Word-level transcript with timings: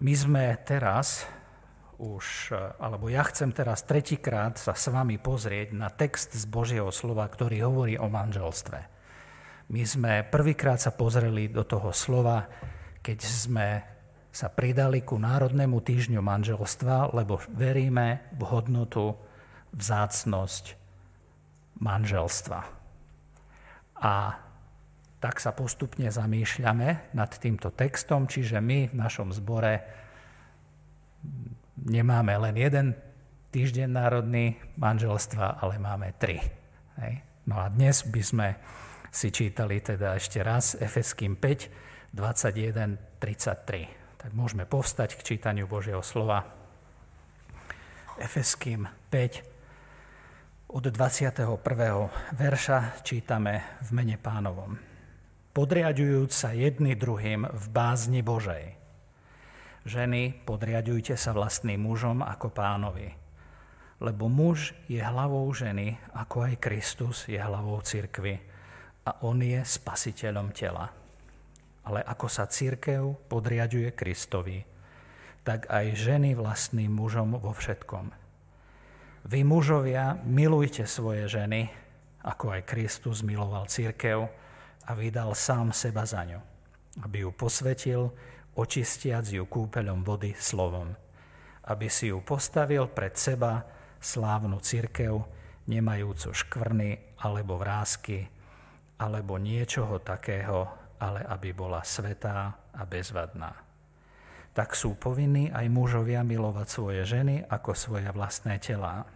My 0.00 0.16
sme 0.16 0.56
teraz 0.64 1.28
už, 2.00 2.56
alebo 2.80 3.12
ja 3.12 3.20
chcem 3.28 3.52
teraz 3.52 3.84
tretíkrát 3.84 4.56
sa 4.56 4.72
s 4.72 4.88
vami 4.88 5.20
pozrieť 5.20 5.76
na 5.76 5.92
text 5.92 6.32
z 6.32 6.48
Božieho 6.48 6.88
slova, 6.88 7.28
ktorý 7.28 7.68
hovorí 7.68 8.00
o 8.00 8.08
manželstve. 8.08 8.80
My 9.68 9.82
sme 9.84 10.24
prvýkrát 10.24 10.80
sa 10.80 10.96
pozreli 10.96 11.52
do 11.52 11.68
toho 11.68 11.92
slova, 11.92 12.48
keď 13.04 13.18
sme 13.20 13.68
sa 14.32 14.48
pridali 14.48 15.04
ku 15.04 15.20
Národnému 15.20 15.84
týždňu 15.84 16.24
manželstva, 16.24 17.12
lebo 17.12 17.36
veríme 17.52 18.24
v 18.40 18.42
hodnotu, 18.48 19.20
vzácnosť 19.76 20.80
manželstva. 21.76 22.60
A 24.00 24.14
tak 25.20 25.36
sa 25.36 25.52
postupne 25.52 26.08
zamýšľame 26.08 27.12
nad 27.12 27.30
týmto 27.36 27.68
textom, 27.76 28.24
čiže 28.24 28.58
my 28.64 28.88
v 28.88 28.94
našom 28.96 29.36
zbore 29.36 29.84
nemáme 31.76 32.32
len 32.40 32.56
jeden 32.56 32.86
týždeň 33.52 33.88
národný 33.92 34.56
manželstva, 34.80 35.60
ale 35.60 35.76
máme 35.76 36.16
tri. 36.16 36.40
Hej. 36.96 37.20
No 37.44 37.60
a 37.60 37.68
dnes 37.68 38.00
by 38.08 38.22
sme 38.24 38.48
si 39.12 39.28
čítali 39.28 39.84
teda 39.84 40.16
ešte 40.16 40.40
raz 40.40 40.72
Efeským 40.80 41.36
5, 41.36 42.16
21, 42.16 43.20
33. 43.20 44.16
Tak 44.16 44.30
môžeme 44.32 44.64
povstať 44.64 45.20
k 45.20 45.36
čítaniu 45.36 45.68
Božieho 45.68 46.00
slova. 46.00 46.48
Efeským 48.16 48.88
5, 49.12 50.72
od 50.72 50.84
21. 50.86 51.44
verša 52.38 53.02
čítame 53.04 53.82
v 53.84 53.88
mene 53.90 54.16
pánovom 54.16 54.89
podriadujúc 55.50 56.30
sa 56.30 56.54
jedni 56.54 56.94
druhým 56.94 57.42
v 57.50 57.64
bázni 57.74 58.22
Božej. 58.22 58.78
Ženy, 59.82 60.46
podriadujte 60.46 61.18
sa 61.18 61.34
vlastným 61.34 61.82
mužom 61.82 62.22
ako 62.22 62.54
pánovi. 62.54 63.16
Lebo 64.00 64.30
muž 64.30 64.72
je 64.86 65.02
hlavou 65.02 65.44
ženy, 65.52 65.98
ako 66.14 66.48
aj 66.48 66.54
Kristus 66.62 67.26
je 67.26 67.36
hlavou 67.36 67.82
cirkvy 67.82 68.38
a 69.04 69.10
on 69.26 69.42
je 69.42 69.60
spasiteľom 69.60 70.54
tela. 70.54 70.88
Ale 71.84 72.00
ako 72.04 72.28
sa 72.30 72.46
církev 72.46 73.26
podriaduje 73.26 73.90
Kristovi, 73.90 74.62
tak 75.42 75.66
aj 75.66 75.96
ženy 75.96 76.36
vlastným 76.36 76.92
mužom 76.92 77.40
vo 77.40 77.50
všetkom. 77.50 78.12
Vy 79.26 79.40
mužovia 79.44 80.16
milujte 80.22 80.86
svoje 80.86 81.26
ženy, 81.28 81.68
ako 82.22 82.56
aj 82.56 82.68
Kristus 82.68 83.24
miloval 83.24 83.66
církev 83.68 84.28
a 84.86 84.96
vydal 84.96 85.36
sám 85.36 85.74
seba 85.74 86.06
za 86.08 86.24
ňu, 86.24 86.40
aby 87.04 87.26
ju 87.26 87.30
posvetil, 87.34 88.08
očistiac 88.56 89.28
ju 89.28 89.44
kúpeľom 89.44 90.02
vody 90.02 90.32
slovom, 90.36 90.96
aby 91.68 91.86
si 91.86 92.08
ju 92.10 92.20
postavil 92.24 92.88
pred 92.90 93.14
seba 93.14 93.64
slávnu 94.00 94.58
církev, 94.58 95.20
nemajúcu 95.68 96.32
škvrny 96.32 97.20
alebo 97.20 97.60
vrázky, 97.60 98.26
alebo 99.00 99.40
niečoho 99.40 100.00
takého, 100.00 100.68
ale 101.00 101.24
aby 101.24 101.56
bola 101.56 101.80
svetá 101.80 102.52
a 102.76 102.82
bezvadná. 102.84 103.56
Tak 104.50 104.74
sú 104.74 104.98
povinní 104.98 105.48
aj 105.48 105.70
mužovia 105.70 106.26
milovať 106.26 106.66
svoje 106.68 107.02
ženy 107.06 107.46
ako 107.46 107.72
svoje 107.72 108.10
vlastné 108.10 108.58
telá. 108.58 109.06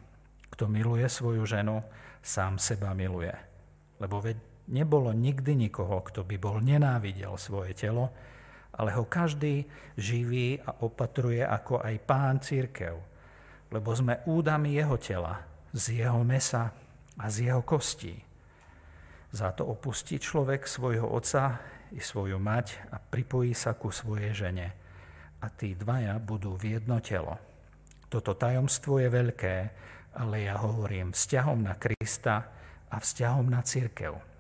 Kto 0.55 0.71
miluje 0.71 1.05
svoju 1.11 1.43
ženu, 1.43 1.83
sám 2.23 2.63
seba 2.63 2.95
miluje. 2.95 3.35
Lebo 3.99 4.23
veď 4.23 4.39
Nebolo 4.65 5.13
nikdy 5.13 5.69
nikoho, 5.69 6.01
kto 6.01 6.25
by 6.25 6.37
bol 6.41 6.57
nenávidel 6.65 7.37
svoje 7.37 7.77
telo, 7.77 8.09
ale 8.75 8.91
ho 8.97 9.05
každý 9.07 9.69
živí 9.95 10.59
a 10.65 10.83
opatruje 10.83 11.45
ako 11.45 11.85
aj 11.85 11.95
pán 12.03 12.41
církev, 12.41 12.97
lebo 13.71 13.91
sme 13.93 14.25
údami 14.25 14.75
jeho 14.75 14.97
tela, 14.99 15.45
z 15.71 16.03
jeho 16.03 16.25
mesa 16.25 16.73
a 17.21 17.25
z 17.31 17.51
jeho 17.53 17.63
kostí. 17.63 18.19
Za 19.35 19.51
to 19.53 19.67
opustí 19.67 20.19
človek 20.19 20.67
svojho 20.67 21.11
otca 21.11 21.59
i 21.91 21.99
svoju 21.99 22.39
mať 22.39 22.91
a 22.95 23.03
pripojí 23.03 23.55
sa 23.55 23.75
ku 23.75 23.91
svojej 23.91 24.35
žene. 24.35 24.69
A 25.43 25.47
tí 25.51 25.75
dvaja 25.75 26.17
budú 26.23 26.55
v 26.57 26.79
jedno 26.79 27.03
telo. 27.03 27.37
Toto 28.09 28.39
tajomstvo 28.39 29.03
je 29.03 29.11
veľké, 29.11 29.57
ale 30.15 30.47
ja 30.47 30.57
hovorím 30.63 31.11
vzťahom 31.11 31.67
na 31.67 31.75
Krista 31.75 32.47
a 32.87 32.97
vzťahom 32.97 33.51
na 33.51 33.61
církev. 33.61 34.34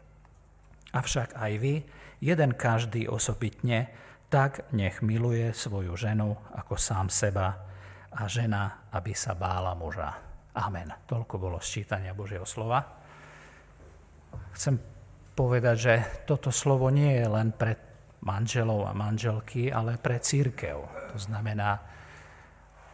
Avšak 0.94 1.34
aj 1.34 1.52
vy, 1.58 1.74
jeden 2.22 2.54
každý 2.54 3.10
osobitne, 3.10 3.90
tak 4.30 4.70
nech 4.70 5.02
miluje 5.02 5.50
svoju 5.50 5.98
ženu 5.98 6.38
ako 6.54 6.78
sám 6.78 7.10
seba 7.10 7.58
a 8.14 8.30
žena, 8.30 8.86
aby 8.94 9.10
sa 9.10 9.34
bála 9.34 9.74
muža. 9.74 10.14
Amen. 10.54 10.86
Toľko 11.10 11.34
bolo 11.34 11.58
sčítania 11.58 12.14
Božieho 12.14 12.46
slova. 12.46 12.78
Chcem 14.54 14.78
povedať, 15.34 15.76
že 15.76 15.94
toto 16.30 16.54
slovo 16.54 16.94
nie 16.94 17.18
je 17.18 17.26
len 17.26 17.50
pre 17.50 17.74
manželov 18.22 18.86
a 18.86 18.94
manželky, 18.94 19.66
ale 19.74 19.98
pre 19.98 20.22
církev. 20.22 20.78
To 21.10 21.18
znamená, 21.18 21.82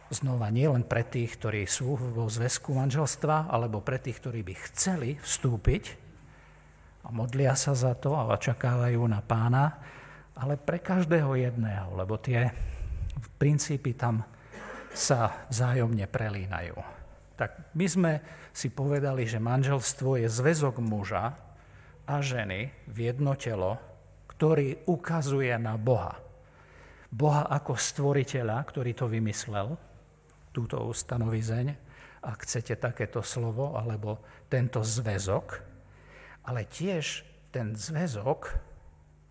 znova 0.09 0.49
nie 0.49 0.65
len 0.65 0.83
pre 0.83 1.05
tých, 1.05 1.37
ktorí 1.37 1.69
sú 1.69 1.95
vo 1.95 2.25
zväzku 2.25 2.73
manželstva, 2.73 3.47
alebo 3.47 3.79
pre 3.85 4.01
tých, 4.01 4.19
ktorí 4.19 4.41
by 4.41 4.53
chceli 4.73 5.09
vstúpiť 5.21 6.00
a 7.01 7.09
modlia 7.09 7.57
sa 7.57 7.73
za 7.73 7.97
to 7.97 8.13
a 8.13 8.29
očakávajú 8.33 9.01
na 9.09 9.21
pána, 9.25 9.81
ale 10.37 10.57
pre 10.57 10.81
každého 10.81 11.33
jedného, 11.37 11.91
lebo 11.97 12.17
tie 12.21 12.49
princípy 13.37 13.97
tam 13.97 14.25
sa 14.91 15.47
vzájomne 15.49 16.05
prelínajú. 16.05 16.77
Tak 17.39 17.73
my 17.73 17.85
sme 17.87 18.11
si 18.51 18.69
povedali, 18.69 19.25
že 19.25 19.41
manželstvo 19.41 20.19
je 20.21 20.27
zväzok 20.29 20.77
muža 20.83 21.33
a 22.05 22.15
ženy 22.19 22.69
v 22.85 22.97
jedno 23.09 23.33
telo, 23.39 23.79
ktorý 24.29 24.85
ukazuje 24.89 25.53
na 25.57 25.79
Boha. 25.79 26.19
Boha 27.11 27.47
ako 27.49 27.75
stvoriteľa, 27.75 28.57
ktorý 28.63 28.91
to 28.95 29.05
vymyslel, 29.07 29.75
túto 30.51 30.79
ustanovizeň, 30.83 31.67
ak 32.21 32.37
chcete 32.45 32.77
takéto 32.77 33.23
slovo, 33.25 33.73
alebo 33.79 34.21
tento 34.51 34.83
zväzok, 34.83 35.70
ale 36.45 36.65
tiež 36.65 37.25
ten 37.51 37.75
zväzok 37.75 38.57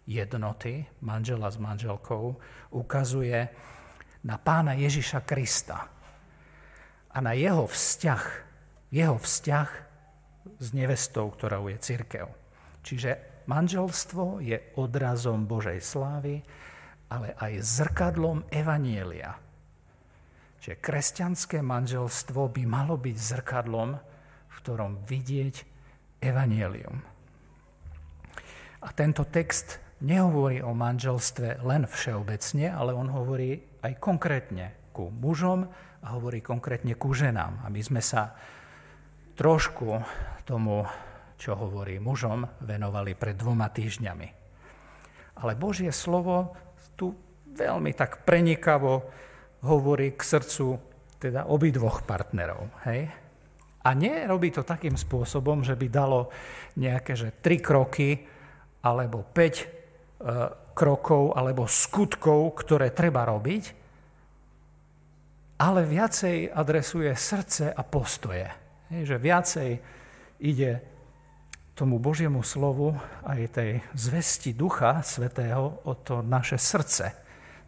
jednoty 0.07 0.87
manžela 1.01 1.51
s 1.51 1.57
manželkou 1.57 2.37
ukazuje 2.75 3.49
na 4.27 4.37
pána 4.37 4.77
Ježiša 4.77 5.25
Krista 5.25 5.89
a 7.11 7.19
na 7.19 7.33
jeho 7.33 7.67
vzťah, 7.67 8.23
jeho 8.93 9.17
vzťah 9.17 9.71
s 10.61 10.69
nevestou, 10.77 11.31
ktorou 11.33 11.73
je 11.73 11.79
církev. 11.81 12.27
Čiže 12.85 13.45
manželstvo 13.49 14.41
je 14.45 14.57
odrazom 14.77 15.49
Božej 15.49 15.81
slávy, 15.81 16.45
ale 17.11 17.35
aj 17.35 17.53
zrkadlom 17.61 18.47
Evanielia. 18.53 19.35
Čiže 20.61 20.77
kresťanské 20.79 21.59
manželstvo 21.65 22.53
by 22.53 22.63
malo 22.69 23.01
byť 23.01 23.17
zrkadlom, 23.17 23.91
v 24.51 24.55
ktorom 24.61 25.01
vidieť 25.09 25.57
evanielium. 26.21 27.01
A 28.81 28.89
tento 28.97 29.29
text 29.29 29.81
nehovorí 30.01 30.65
o 30.65 30.73
manželstve 30.73 31.61
len 31.61 31.85
všeobecne, 31.85 32.73
ale 32.73 32.97
on 32.97 33.13
hovorí 33.13 33.61
aj 33.85 34.01
konkrétne 34.01 34.93
ku 34.97 35.13
mužom 35.13 35.69
a 36.01 36.07
hovorí 36.17 36.41
konkrétne 36.41 36.97
ku 36.97 37.13
ženám. 37.13 37.61
A 37.65 37.67
my 37.69 37.81
sme 37.85 38.01
sa 38.01 38.33
trošku 39.37 40.01
tomu, 40.49 40.85
čo 41.37 41.57
hovorí 41.57 42.01
mužom, 42.01 42.49
venovali 42.65 43.17
pred 43.17 43.37
dvoma 43.37 43.69
týždňami. 43.69 44.29
Ale 45.41 45.57
Božie 45.57 45.93
slovo 45.93 46.57
tu 46.97 47.17
veľmi 47.57 47.97
tak 47.97 48.25
prenikavo 48.29 49.09
hovorí 49.65 50.17
k 50.17 50.21
srdcu 50.21 50.67
teda 51.21 51.49
obidvoch 51.53 52.05
partnerov. 52.09 52.73
Hej? 52.89 53.13
A 53.81 53.97
nerobí 53.97 54.53
to 54.53 54.61
takým 54.61 54.97
spôsobom, 54.97 55.65
že 55.65 55.73
by 55.73 55.87
dalo 55.89 56.29
nejaké 56.77 57.17
že 57.17 57.33
tri 57.41 57.57
kroky 57.57 58.21
alebo 58.85 59.25
5 59.25 59.33
e, 59.33 59.65
krokov 60.77 61.33
alebo 61.33 61.65
skutkov, 61.65 62.61
ktoré 62.61 62.93
treba 62.93 63.25
robiť, 63.25 63.65
ale 65.61 65.85
viacej 65.85 66.53
adresuje 66.53 67.13
srdce 67.13 67.73
a 67.73 67.83
postoje. 67.85 68.49
Je, 68.89 69.05
že 69.05 69.17
viacej 69.21 69.71
ide 70.41 70.81
tomu 71.77 71.97
Božiemu 71.97 72.45
slovu 72.45 72.97
aj 73.25 73.57
tej 73.57 73.71
zvesti 73.97 74.53
Ducha 74.53 75.01
Svetého 75.01 75.85
o 75.85 75.93
to 75.97 76.21
naše 76.21 76.61
srdce, 76.61 77.13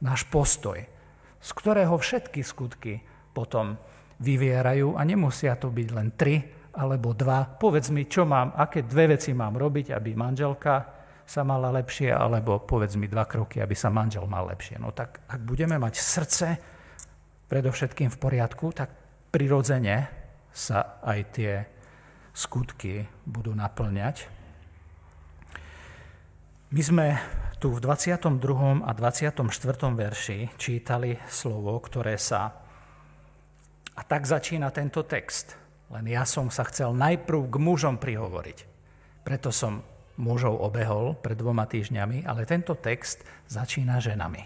náš 0.05 0.29
postoj, 0.29 0.81
z 1.41 1.51
ktorého 1.57 1.97
všetky 1.97 2.45
skutky 2.45 3.01
potom 3.33 3.81
vyvierajú 4.23 4.95
a 4.95 5.03
nemusia 5.03 5.59
to 5.59 5.75
byť 5.75 5.89
len 5.91 6.15
tri 6.15 6.39
alebo 6.73 7.13
dva. 7.13 7.45
Povedz 7.45 7.93
mi, 7.93 8.09
čo 8.09 8.25
mám, 8.25 8.55
aké 8.57 8.87
dve 8.87 9.19
veci 9.19 9.37
mám 9.37 9.59
robiť, 9.59 9.93
aby 9.93 10.17
manželka 10.17 11.03
sa 11.27 11.43
mala 11.45 11.69
lepšie, 11.75 12.11
alebo 12.11 12.63
povedz 12.65 12.97
mi 12.97 13.07
dva 13.07 13.29
kroky, 13.29 13.61
aby 13.61 13.77
sa 13.77 13.93
manžel 13.93 14.25
mal 14.25 14.49
lepšie. 14.49 14.81
No 14.81 14.95
tak 14.95 15.21
ak 15.29 15.41
budeme 15.43 15.77
mať 15.77 15.95
srdce 16.01 16.47
predovšetkým 17.51 18.09
v 18.09 18.21
poriadku, 18.21 18.73
tak 18.73 18.89
prirodzene 19.29 20.09
sa 20.53 21.01
aj 21.05 21.19
tie 21.33 21.53
skutky 22.33 23.05
budú 23.29 23.53
naplňať. 23.53 24.29
My 26.73 26.81
sme 26.81 27.07
tu 27.61 27.69
v 27.69 27.85
22. 27.85 28.81
a 28.81 28.91
24. 28.97 29.45
verši 29.93 30.39
čítali 30.57 31.21
slovo, 31.29 31.77
ktoré 31.85 32.17
sa... 32.17 32.62
A 34.03 34.11
tak 34.11 34.27
začína 34.27 34.75
tento 34.75 35.07
text. 35.07 35.55
Len 35.95 36.11
ja 36.11 36.27
som 36.27 36.51
sa 36.51 36.67
chcel 36.67 36.91
najprv 36.91 37.47
k 37.47 37.57
mužom 37.63 38.03
prihovoriť. 38.03 38.59
Preto 39.23 39.55
som 39.55 39.87
mužov 40.19 40.59
obehol 40.59 41.15
pred 41.15 41.39
dvoma 41.39 41.71
týždňami, 41.71 42.27
ale 42.27 42.43
tento 42.43 42.75
text 42.75 43.23
začína 43.47 44.03
ženami. 44.03 44.43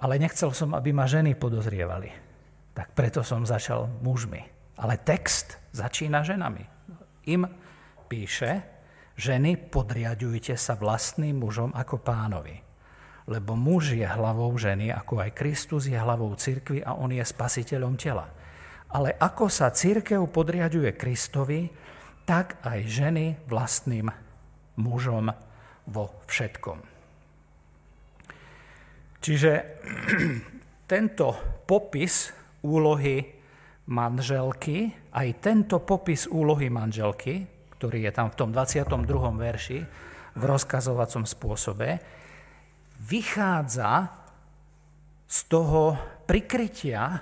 Ale 0.00 0.16
nechcel 0.16 0.56
som, 0.56 0.72
aby 0.72 0.96
ma 0.96 1.04
ženy 1.04 1.36
podozrievali. 1.36 2.08
Tak 2.72 2.96
preto 2.96 3.20
som 3.20 3.44
začal 3.44 3.92
mužmi. 4.00 4.40
Ale 4.80 4.96
text 5.04 5.60
začína 5.76 6.24
ženami. 6.24 6.64
Im 7.28 7.44
píše, 8.08 8.64
ženy 9.20 9.60
podriadujte 9.60 10.56
sa 10.56 10.72
vlastným 10.72 11.36
mužom 11.36 11.68
ako 11.76 12.00
pánovi. 12.00 12.63
Lebo 13.24 13.56
muž 13.56 13.96
je 13.96 14.04
hlavou 14.04 14.52
ženy, 14.56 14.92
ako 14.92 15.24
aj 15.24 15.30
Kristus 15.32 15.88
je 15.88 15.96
hlavou 15.96 16.28
cirkvi 16.36 16.84
a 16.84 16.92
on 16.92 17.08
je 17.08 17.24
spasiteľom 17.24 17.96
tela. 17.96 18.28
Ale 18.92 19.16
ako 19.16 19.48
sa 19.48 19.72
církev 19.72 20.20
podriaduje 20.28 20.92
Kristovi, 20.92 21.66
tak 22.28 22.60
aj 22.64 22.78
ženy 22.84 23.36
vlastným 23.48 24.12
mužom 24.76 25.32
vo 25.88 26.04
všetkom. 26.28 26.78
Čiže 29.24 29.52
tento 30.92 31.26
popis 31.64 32.28
úlohy 32.60 33.24
manželky, 33.88 34.92
aj 35.12 35.28
tento 35.40 35.80
popis 35.80 36.28
úlohy 36.28 36.68
manželky, 36.68 37.44
ktorý 37.76 38.08
je 38.08 38.12
tam 38.12 38.28
v 38.32 38.36
tom 38.36 38.48
22. 38.52 39.04
verši 39.36 39.78
v 40.34 40.42
rozkazovacom 40.42 41.24
spôsobe, 41.28 41.88
vychádza 43.04 44.08
z 45.28 45.38
toho 45.44 45.96
prikrytia 46.24 47.20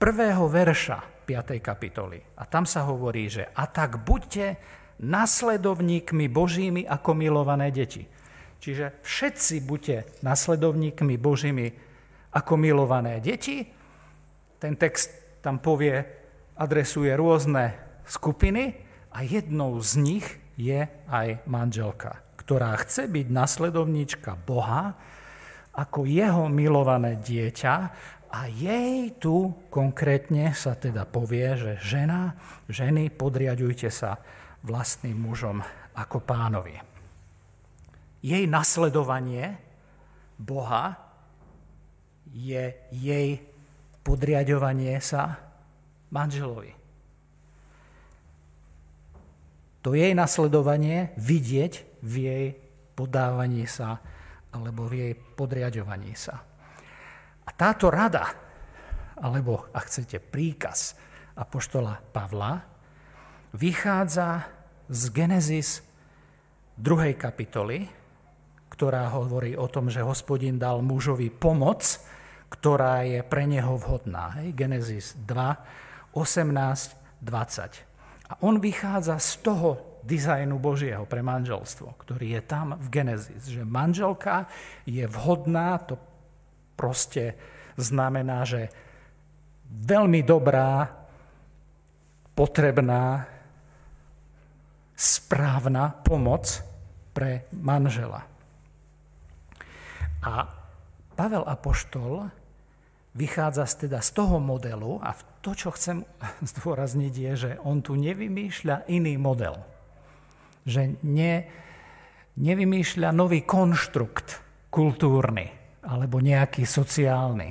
prvého 0.00 0.48
verša 0.48 1.24
5. 1.28 1.60
kapitoly. 1.60 2.20
A 2.40 2.48
tam 2.48 2.64
sa 2.64 2.84
hovorí, 2.88 3.28
že 3.28 3.48
a 3.52 3.68
tak 3.68 4.00
buďte 4.04 4.56
nasledovníkmi 5.04 6.28
Božími 6.32 6.82
ako 6.88 7.10
milované 7.12 7.68
deti. 7.68 8.08
Čiže 8.60 9.04
všetci 9.04 9.54
buďte 9.60 9.96
nasledovníkmi 10.24 11.20
Božími 11.20 11.66
ako 12.32 12.56
milované 12.56 13.20
deti. 13.20 13.68
Ten 14.56 14.80
text 14.80 15.12
tam 15.44 15.60
povie, 15.60 16.00
adresuje 16.56 17.12
rôzne 17.12 17.76
skupiny 18.08 18.72
a 19.12 19.20
jednou 19.20 19.76
z 19.84 19.92
nich 20.00 20.26
je 20.56 20.88
aj 21.10 21.44
manželka, 21.44 22.23
ktorá 22.36 22.74
chce 22.82 23.08
byť 23.08 23.26
nasledovníčka 23.30 24.34
Boha 24.34 24.94
ako 25.74 26.06
jeho 26.06 26.46
milované 26.46 27.18
dieťa 27.18 27.74
a 28.34 28.50
jej 28.50 29.14
tu 29.18 29.66
konkrétne 29.70 30.50
sa 30.54 30.74
teda 30.74 31.06
povie, 31.06 31.54
že 31.54 31.72
žena, 31.82 32.34
ženy, 32.66 33.10
podriadujte 33.14 33.90
sa 33.90 34.18
vlastným 34.66 35.18
mužom 35.18 35.62
ako 35.94 36.18
pánovi. 36.22 36.74
Jej 38.24 38.44
nasledovanie 38.50 39.54
Boha 40.34 40.98
je 42.34 42.74
jej 42.90 43.28
podriadovanie 44.02 44.98
sa 44.98 45.38
manželovi. 46.10 46.83
To 49.84 49.92
jej 49.92 50.16
nasledovanie 50.16 51.12
vidieť 51.20 52.00
v 52.00 52.12
jej 52.24 52.46
podávaní 52.96 53.68
sa 53.68 54.00
alebo 54.48 54.88
v 54.88 54.92
jej 54.96 55.12
podriadovaní 55.12 56.16
sa. 56.16 56.40
A 57.44 57.50
táto 57.52 57.92
rada, 57.92 58.32
alebo 59.20 59.68
ak 59.76 59.84
chcete 59.84 60.24
príkaz 60.24 60.96
apoštola 61.36 62.00
Pavla, 62.16 62.64
vychádza 63.52 64.48
z 64.88 65.02
Genesis 65.12 65.84
2. 66.80 67.12
kapitoly, 67.20 67.84
ktorá 68.72 69.12
hovorí 69.12 69.52
o 69.54 69.68
tom, 69.68 69.92
že 69.92 70.00
hospodin 70.00 70.56
dal 70.56 70.80
mužovi 70.80 71.28
pomoc, 71.28 72.00
ktorá 72.50 73.04
je 73.04 73.20
pre 73.20 73.44
neho 73.44 73.76
vhodná. 73.76 74.32
Genesis 74.56 75.12
2, 75.28 76.16
18, 76.16 77.20
20. 77.20 77.93
A 78.30 78.40
on 78.40 78.60
vychádza 78.60 79.20
z 79.20 79.30
toho 79.44 80.00
dizajnu 80.04 80.60
Božieho 80.60 81.08
pre 81.08 81.24
manželstvo, 81.24 81.96
ktorý 81.96 82.40
je 82.40 82.42
tam 82.44 82.76
v 82.76 82.86
Genesis, 82.92 83.48
že 83.48 83.64
manželka 83.64 84.48
je 84.84 85.04
vhodná, 85.08 85.80
to 85.80 85.96
proste 86.76 87.36
znamená, 87.80 88.44
že 88.44 88.68
veľmi 89.68 90.20
dobrá, 90.22 90.86
potrebná, 92.36 93.24
správna 94.94 95.90
pomoc 96.04 96.62
pre 97.16 97.48
manžela. 97.50 98.22
A 100.24 100.32
Pavel 101.14 101.44
Apoštol 101.46 102.30
vychádza 103.14 103.64
teda 103.66 104.02
z 104.02 104.10
toho 104.10 104.42
modelu 104.42 104.98
a 104.98 105.14
to, 105.40 105.54
čo 105.54 105.70
chcem 105.72 106.02
zdôrazniť, 106.50 107.14
je, 107.14 107.32
že 107.34 107.50
on 107.62 107.80
tu 107.80 107.94
nevymýšľa 107.94 108.90
iný 108.90 109.14
model. 109.16 109.56
Že 110.66 110.98
ne, 111.06 111.34
nevymýšľa 112.34 113.08
nový 113.14 113.46
konštrukt 113.46 114.42
kultúrny, 114.74 115.46
alebo 115.86 116.18
nejaký 116.18 116.66
sociálny. 116.66 117.50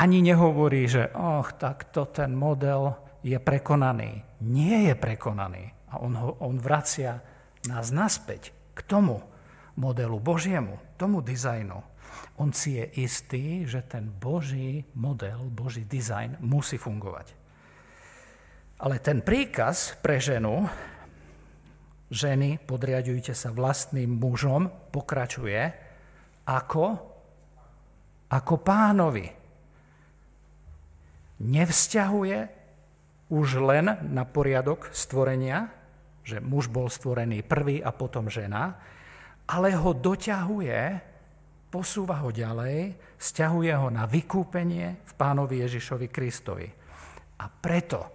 Ani 0.00 0.18
nehovorí, 0.24 0.88
že 0.88 1.12
oh, 1.12 1.44
takto 1.54 2.08
ten 2.08 2.32
model 2.32 2.96
je 3.20 3.36
prekonaný. 3.36 4.40
Nie 4.48 4.90
je 4.90 4.94
prekonaný. 4.96 5.70
A 5.92 6.00
on, 6.00 6.16
ho, 6.16 6.30
on 6.40 6.56
vracia 6.56 7.20
nás 7.68 7.92
naspäť 7.92 8.56
k 8.72 8.80
tomu 8.88 9.20
modelu 9.76 10.16
Božiemu, 10.16 10.80
tomu 10.96 11.20
dizajnu. 11.20 11.89
On 12.40 12.50
si 12.54 12.80
je 12.80 12.86
istý, 13.04 13.68
že 13.68 13.84
ten 13.84 14.08
Boží 14.08 14.84
model, 14.96 15.50
Boží 15.50 15.84
dizajn 15.84 16.40
musí 16.40 16.80
fungovať. 16.80 17.36
Ale 18.80 18.96
ten 18.96 19.20
príkaz 19.20 19.98
pre 20.00 20.16
ženu, 20.16 20.64
ženy, 22.08 22.56
podriadujte 22.64 23.36
sa 23.36 23.52
vlastným 23.52 24.16
mužom, 24.16 24.72
pokračuje, 24.88 25.60
ako? 26.48 26.84
Ako 28.32 28.54
pánovi. 28.64 29.28
Nevzťahuje 31.40 32.38
už 33.30 33.48
len 33.62 33.86
na 34.10 34.24
poriadok 34.24 34.88
stvorenia, 34.96 35.70
že 36.24 36.40
muž 36.40 36.72
bol 36.72 36.88
stvorený 36.88 37.44
prvý 37.44 37.84
a 37.84 37.92
potom 37.92 38.32
žena, 38.32 38.80
ale 39.44 39.74
ho 39.74 39.92
doťahuje, 39.92 41.09
posúva 41.70 42.18
ho 42.20 42.34
ďalej, 42.34 42.98
vzťahuje 43.16 43.72
ho 43.78 43.88
na 43.88 44.04
vykúpenie 44.10 45.06
v 45.06 45.12
pánovi 45.14 45.62
Ježišovi 45.62 46.10
Kristovi. 46.10 46.68
A 47.40 47.46
preto 47.48 48.10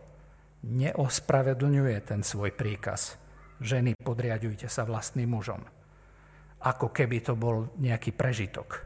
neospravedlňuje 0.67 1.97
ten 2.03 2.21
svoj 2.21 2.51
príkaz. 2.53 3.15
Ženy, 3.63 3.95
podriadujte 3.97 4.67
sa 4.67 4.83
vlastným 4.83 5.31
mužom 5.31 5.63
ako 6.65 6.89
keby 6.89 7.21
to 7.21 7.37
bol 7.37 7.69
nejaký 7.77 8.09
prežitok. 8.17 8.81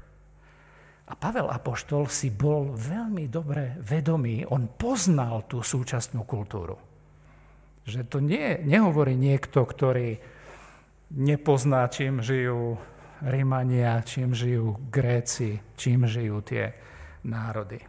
A 1.10 1.18
Pavel 1.18 1.50
Apoštol 1.50 2.06
si 2.12 2.30
bol 2.30 2.76
veľmi 2.76 3.32
dobre 3.32 3.80
vedomý, 3.82 4.46
on 4.46 4.70
poznal 4.70 5.48
tú 5.50 5.64
súčasnú 5.66 6.22
kultúru. 6.28 6.78
Že 7.88 8.06
to 8.06 8.18
nie, 8.22 8.62
nehovorí 8.62 9.18
niekto, 9.18 9.66
ktorý 9.66 10.22
nepozná, 11.10 11.90
čím 11.90 12.22
žijú 12.22 12.78
Rímania, 13.20 14.00
čím 14.06 14.32
žijú 14.32 14.80
Gréci, 14.88 15.60
čím 15.76 16.08
žijú 16.08 16.40
tie 16.40 16.72
národy. 17.28 17.80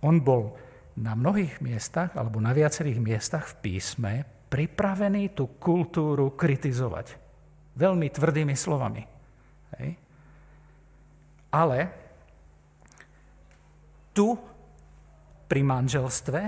On 0.00 0.16
bol 0.16 0.56
na 0.96 1.12
mnohých 1.12 1.60
miestach, 1.60 2.16
alebo 2.16 2.40
na 2.40 2.56
viacerých 2.56 3.00
miestach 3.00 3.44
v 3.56 3.58
písme 3.60 4.12
pripravený 4.48 5.36
tú 5.36 5.60
kultúru 5.60 6.32
kritizovať. 6.34 7.16
Veľmi 7.76 8.08
tvrdými 8.10 8.56
slovami. 8.56 9.02
Hej. 9.78 9.90
Ale 11.54 11.78
tu 14.10 14.34
pri 15.46 15.62
manželstve 15.62 16.40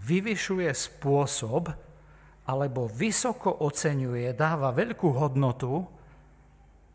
vyvyšuje 0.00 0.70
spôsob, 0.70 1.70
alebo 2.46 2.86
vysoko 2.86 3.50
oceňuje, 3.66 4.30
dáva 4.38 4.70
veľkú 4.70 5.08
hodnotu 5.18 5.95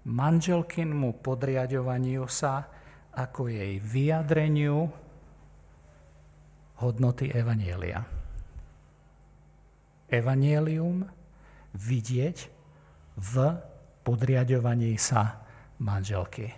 manželkinmu 0.05 1.21
podriadovaniu 1.21 2.25
sa 2.25 2.65
ako 3.11 3.51
jej 3.51 3.77
vyjadreniu 3.77 4.89
hodnoty 6.81 7.29
Evanielia. 7.29 8.01
Evanielium 10.11 11.05
vidieť 11.77 12.37
v 13.15 13.33
podriadovaní 14.01 14.97
sa 14.97 15.45
manželky. 15.79 16.51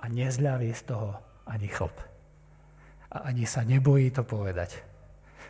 A 0.00 0.04
nezľaví 0.06 0.70
z 0.72 0.82
toho 0.86 1.18
ani 1.50 1.68
chlp. 1.68 1.96
A 3.12 3.32
ani 3.32 3.44
sa 3.44 3.66
nebojí 3.66 4.14
to 4.14 4.22
povedať. 4.22 4.78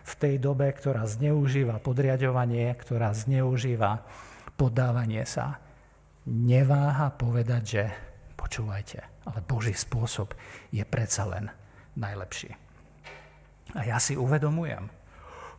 V 0.06 0.12
tej 0.16 0.38
dobe, 0.38 0.70
ktorá 0.70 1.02
zneužíva 1.04 1.82
podriadovanie, 1.82 2.70
ktorá 2.78 3.10
zneužíva 3.10 4.06
podávanie 4.54 5.26
sa, 5.26 5.65
neváha 6.26 7.14
povedať, 7.14 7.62
že 7.62 7.82
počúvajte, 8.34 9.26
ale 9.26 9.38
Boží 9.46 9.72
spôsob 9.72 10.34
je 10.74 10.82
predsa 10.82 11.26
len 11.30 11.50
najlepší. 11.94 12.52
A 13.74 13.82
ja 13.82 13.98
si 13.98 14.14
uvedomujem, 14.14 14.90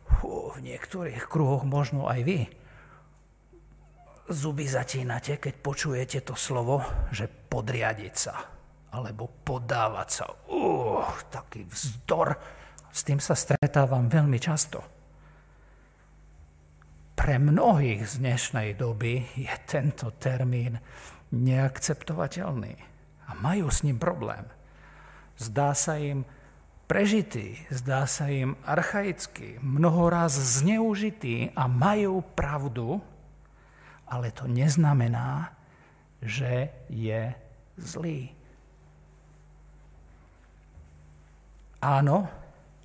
v 0.08 0.58
niektorých 0.64 1.28
kruhoch 1.28 1.68
možno 1.68 2.08
aj 2.08 2.20
vy, 2.24 2.48
zuby 4.28 4.64
zatínate, 4.68 5.36
keď 5.40 5.54
počujete 5.60 6.18
to 6.24 6.32
slovo, 6.36 6.84
že 7.12 7.28
podriadiť 7.28 8.14
sa 8.16 8.36
alebo 8.88 9.28
podávať 9.44 10.08
sa. 10.08 10.26
Uh, 10.48 11.04
taký 11.28 11.68
vzdor. 11.68 12.36
S 12.88 13.04
tým 13.04 13.20
sa 13.20 13.36
stretávam 13.36 14.08
veľmi 14.08 14.40
často. 14.40 14.97
Pre 17.18 17.34
mnohých 17.34 18.06
z 18.06 18.22
dnešnej 18.22 18.78
doby 18.78 19.26
je 19.34 19.50
tento 19.66 20.14
termín 20.22 20.78
neakceptovateľný 21.34 22.78
a 23.26 23.34
majú 23.42 23.66
s 23.74 23.82
ním 23.82 23.98
problém. 23.98 24.46
Zdá 25.34 25.74
sa 25.74 25.98
im 25.98 26.22
prežitý, 26.86 27.58
zdá 27.74 28.06
sa 28.06 28.30
im 28.30 28.54
archaický, 28.62 29.58
mnohoraz 29.58 30.62
zneužitý 30.62 31.50
a 31.58 31.66
majú 31.66 32.22
pravdu, 32.22 33.02
ale 34.06 34.30
to 34.30 34.46
neznamená, 34.46 35.58
že 36.22 36.70
je 36.86 37.34
zlý. 37.82 38.30
Áno, 41.82 42.30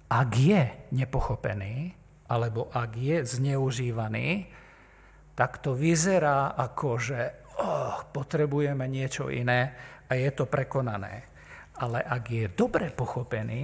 ak 0.10 0.30
je 0.34 0.74
nepochopený, 0.90 2.02
alebo 2.30 2.72
ak 2.72 2.92
je 2.96 3.18
zneužívaný, 3.26 4.48
tak 5.34 5.60
to 5.60 5.74
vyzerá 5.74 6.54
ako, 6.54 6.90
že 7.02 7.20
oh, 7.60 8.06
potrebujeme 8.14 8.86
niečo 8.86 9.34
iné 9.34 9.74
a 10.08 10.14
je 10.14 10.30
to 10.32 10.46
prekonané. 10.46 11.30
Ale 11.82 12.06
ak 12.06 12.24
je 12.30 12.46
dobre 12.54 12.94
pochopený 12.94 13.62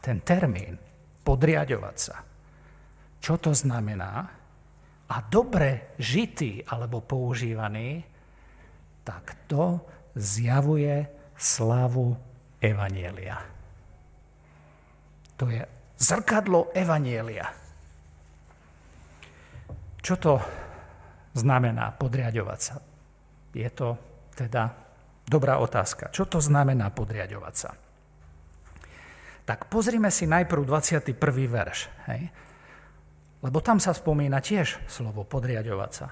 ten 0.00 0.24
termín, 0.24 0.80
podriadovať 1.20 1.96
sa, 2.00 2.16
čo 3.20 3.36
to 3.36 3.52
znamená, 3.52 4.40
a 5.10 5.16
dobre 5.26 5.92
žitý 6.00 6.64
alebo 6.64 7.04
používaný, 7.04 8.00
tak 9.04 9.44
to 9.50 9.82
zjavuje 10.16 11.04
slavu 11.36 12.16
Evanielia. 12.62 13.42
To 15.36 15.48
je 15.50 15.64
zrkadlo 15.98 16.70
Evanielia. 16.72 17.59
Čo 20.00 20.14
to 20.16 20.34
znamená 21.36 21.92
podriadovať 21.94 22.60
sa? 22.60 22.76
Je 23.52 23.68
to 23.70 23.96
teda 24.34 24.72
dobrá 25.28 25.60
otázka. 25.60 26.10
Čo 26.10 26.26
to 26.26 26.38
znamená 26.42 26.90
podriadovať 26.90 27.54
sa? 27.54 27.70
Tak 29.44 29.66
pozrime 29.66 30.08
si 30.14 30.30
najprv 30.30 30.62
21. 30.62 31.14
verš. 31.50 31.78
Hej? 32.10 32.30
Lebo 33.40 33.58
tam 33.64 33.80
sa 33.80 33.96
spomína 33.96 34.38
tiež 34.44 34.84
slovo 34.86 35.24
podriadovať 35.24 35.90
sa. 35.90 36.08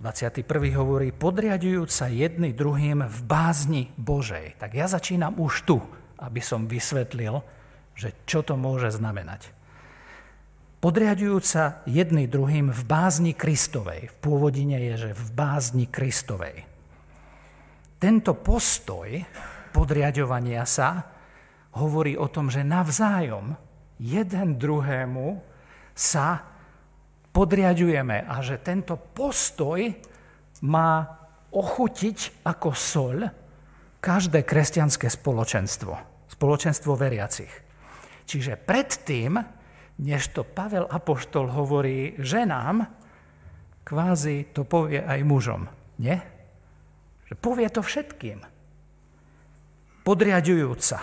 21. 0.00 0.48
hovorí, 0.80 1.12
podriadujúc 1.12 1.90
sa 1.92 2.08
jedný 2.08 2.56
druhým 2.56 3.04
v 3.04 3.18
bázni 3.28 3.92
Božej. 4.00 4.56
Tak 4.56 4.72
ja 4.72 4.88
začínam 4.88 5.36
už 5.36 5.68
tu, 5.68 5.76
aby 6.16 6.40
som 6.40 6.64
vysvetlil, 6.64 7.44
že 7.92 8.16
čo 8.24 8.40
to 8.40 8.56
môže 8.56 8.96
znamenať. 8.96 9.59
Podriadujúc 10.80 11.44
sa 11.44 11.84
jedný 11.84 12.24
druhým 12.24 12.72
v 12.72 12.82
bázni 12.88 13.36
Kristovej. 13.36 14.08
V 14.08 14.16
pôvodine 14.24 14.80
je, 14.80 14.94
že 14.96 15.10
v 15.12 15.28
bázni 15.36 15.84
Kristovej. 15.84 16.64
Tento 18.00 18.32
postoj 18.32 19.12
podriadovania 19.76 20.64
sa 20.64 21.04
hovorí 21.76 22.16
o 22.16 22.32
tom, 22.32 22.48
že 22.48 22.64
navzájom 22.64 23.52
jeden 24.00 24.56
druhému 24.56 25.44
sa 25.92 26.48
podriadujeme 27.28 28.24
a 28.24 28.40
že 28.40 28.56
tento 28.56 28.96
postoj 28.96 29.84
má 30.64 31.12
ochutiť 31.52 32.40
ako 32.48 32.72
soľ 32.72 33.28
každé 34.00 34.48
kresťanské 34.48 35.12
spoločenstvo, 35.12 35.92
spoločenstvo 36.32 36.96
veriacich. 36.96 37.52
Čiže 38.24 38.56
predtým, 38.56 39.59
než 40.00 40.32
to 40.32 40.42
Pavel 40.48 40.88
Apoštol 40.88 41.52
hovorí 41.52 42.16
ženám, 42.16 42.88
kvázi 43.84 44.48
to 44.56 44.64
povie 44.64 45.04
aj 45.04 45.20
mužom. 45.20 45.68
Nie? 46.00 46.24
Že 47.28 47.34
povie 47.36 47.68
to 47.68 47.84
všetkým. 47.84 48.40
Podriadujúca. 50.00 50.98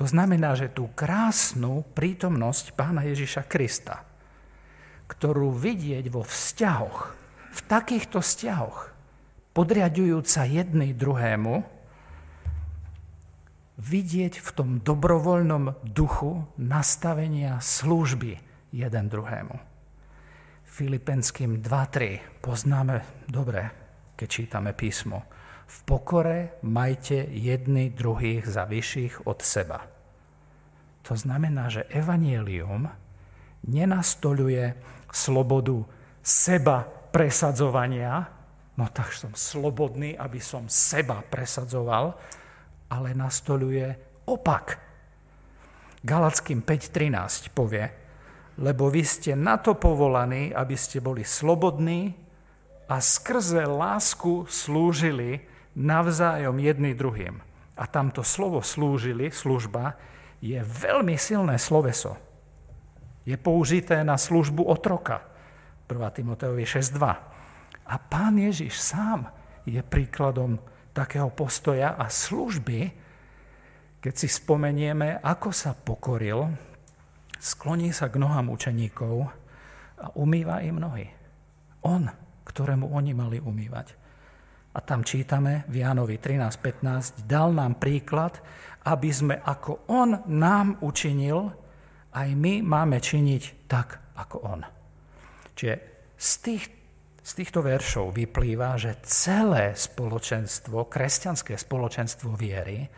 To 0.00 0.04
znamená, 0.08 0.56
že 0.56 0.72
tú 0.72 0.88
krásnu 0.96 1.84
prítomnosť 1.92 2.72
pána 2.72 3.04
Ježiša 3.04 3.44
Krista, 3.44 4.00
ktorú 5.12 5.52
vidieť 5.52 6.08
vo 6.08 6.24
vzťahoch, 6.24 6.98
v 7.52 7.60
takýchto 7.68 8.24
vzťahoch, 8.24 8.88
podriadujúca 9.52 10.48
jedný 10.48 10.96
druhému, 10.96 11.81
vidieť 13.82 14.38
v 14.38 14.48
tom 14.54 14.70
dobrovoľnom 14.78 15.82
duchu 15.82 16.46
nastavenia 16.54 17.58
služby 17.58 18.38
jeden 18.70 19.04
druhému. 19.10 19.58
Filipenským 20.62 21.58
2.3 21.60 22.40
poznáme 22.40 23.26
dobre, 23.26 23.68
keď 24.14 24.28
čítame 24.30 24.70
písmo. 24.72 25.26
V 25.66 25.76
pokore 25.82 26.62
majte 26.62 27.26
jedny 27.26 27.90
druhých 27.90 28.46
za 28.46 28.64
vyšších 28.64 29.26
od 29.26 29.42
seba. 29.42 29.84
To 31.10 31.18
znamená, 31.18 31.66
že 31.66 31.88
evanielium 31.90 32.86
nenastoluje 33.66 34.78
slobodu 35.10 35.82
seba 36.22 36.86
presadzovania, 36.86 38.30
no 38.78 38.86
tak 38.94 39.10
som 39.12 39.34
slobodný, 39.34 40.14
aby 40.14 40.38
som 40.38 40.70
seba 40.70 41.20
presadzoval, 41.26 42.14
ale 42.92 43.16
nastoluje 43.16 43.96
opak. 44.28 44.76
Galackým 46.04 46.60
5.13 46.60 47.56
povie, 47.56 47.88
lebo 48.60 48.92
vy 48.92 49.00
ste 49.00 49.32
na 49.32 49.56
to 49.56 49.72
povolaní, 49.72 50.52
aby 50.52 50.76
ste 50.76 51.00
boli 51.00 51.24
slobodní 51.24 52.12
a 52.92 53.00
skrze 53.00 53.64
lásku 53.64 54.44
slúžili 54.52 55.40
navzájom 55.72 56.60
jedný 56.60 56.92
druhým. 56.92 57.40
A 57.80 57.88
tamto 57.88 58.20
slovo 58.20 58.60
slúžili, 58.60 59.32
služba, 59.32 59.96
je 60.44 60.60
veľmi 60.60 61.16
silné 61.16 61.56
sloveso. 61.56 62.20
Je 63.24 63.38
použité 63.38 64.04
na 64.04 64.20
službu 64.20 64.68
otroka. 64.68 65.24
1. 65.88 65.96
Timoteovi 66.18 66.66
6.2. 66.68 66.98
A 67.88 67.94
pán 67.96 68.36
Ježiš 68.36 68.76
sám 68.76 69.30
je 69.64 69.80
príkladom 69.80 70.58
takého 70.92 71.32
postoja 71.32 71.96
a 71.96 72.08
služby, 72.08 72.92
keď 74.02 74.14
si 74.14 74.28
spomenieme, 74.28 75.18
ako 75.24 75.50
sa 75.50 75.72
pokoril, 75.72 76.52
skloní 77.40 77.90
sa 77.90 78.12
k 78.12 78.20
nohám 78.20 78.52
učeníkov 78.52 79.14
a 79.98 80.06
umýva 80.18 80.60
im 80.62 80.78
nohy. 80.78 81.06
On, 81.82 82.06
ktorému 82.44 82.92
oni 82.92 83.12
mali 83.16 83.38
umývať. 83.42 83.98
A 84.72 84.80
tam 84.80 85.04
čítame 85.04 85.68
v 85.68 85.84
Jánovi 85.84 86.16
13.15, 86.16 87.28
dal 87.28 87.52
nám 87.52 87.76
príklad, 87.76 88.40
aby 88.88 89.10
sme 89.12 89.36
ako 89.38 89.84
on 89.92 90.24
nám 90.32 90.80
učinil, 90.80 91.52
aj 92.12 92.28
my 92.32 92.64
máme 92.64 92.98
činiť 92.98 93.68
tak, 93.68 94.16
ako 94.16 94.36
on. 94.44 94.60
Čiže 95.56 95.74
z, 96.16 96.32
tých, 96.40 96.64
z 97.22 97.30
týchto 97.38 97.62
veršov 97.62 98.18
vyplýva, 98.18 98.74
že 98.74 98.98
celé 99.06 99.78
spoločenstvo, 99.78 100.90
kresťanské 100.90 101.54
spoločenstvo 101.54 102.34
viery, 102.34 102.90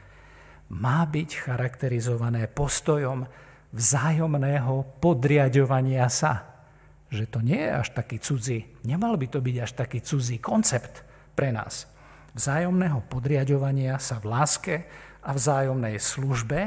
má 0.73 1.05
byť 1.05 1.31
charakterizované 1.45 2.49
postojom 2.49 3.29
vzájomného 3.77 5.01
podriadovania 5.05 6.09
sa. 6.09 6.51
že 7.15 7.31
to 7.31 7.39
nie 7.39 7.63
je 7.63 7.71
až 7.71 7.95
taký 7.95 8.19
cudzí, 8.19 8.59
nemal 8.83 9.15
by 9.15 9.31
to 9.31 9.39
byť 9.39 9.57
až 9.63 9.73
taký 9.79 10.03
cudzí 10.03 10.43
koncept 10.43 11.07
pre 11.39 11.55
nás. 11.55 11.87
Vzájomného 12.35 13.07
podriadovania 13.07 14.03
sa 14.03 14.19
v 14.19 14.35
láske 14.35 14.75
a 15.23 15.31
vzájomnej 15.31 16.03
službe 16.03 16.61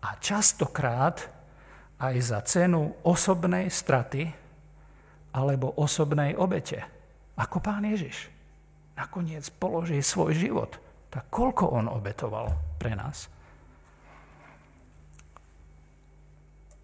a 0.00 0.08
častokrát 0.24 1.28
aj 2.00 2.14
za 2.24 2.40
cenu 2.48 2.96
osobnej 3.04 3.68
straty 3.68 4.41
alebo 5.32 5.72
osobnej 5.80 6.36
obete. 6.36 6.84
Ako 7.36 7.64
pán 7.64 7.88
Ježiš 7.88 8.28
nakoniec 8.96 9.48
položí 9.56 9.98
svoj 10.04 10.36
život. 10.36 10.76
Tak 11.08 11.28
koľko 11.32 11.76
on 11.76 11.86
obetoval 11.88 12.52
pre 12.76 12.92
nás? 12.92 13.28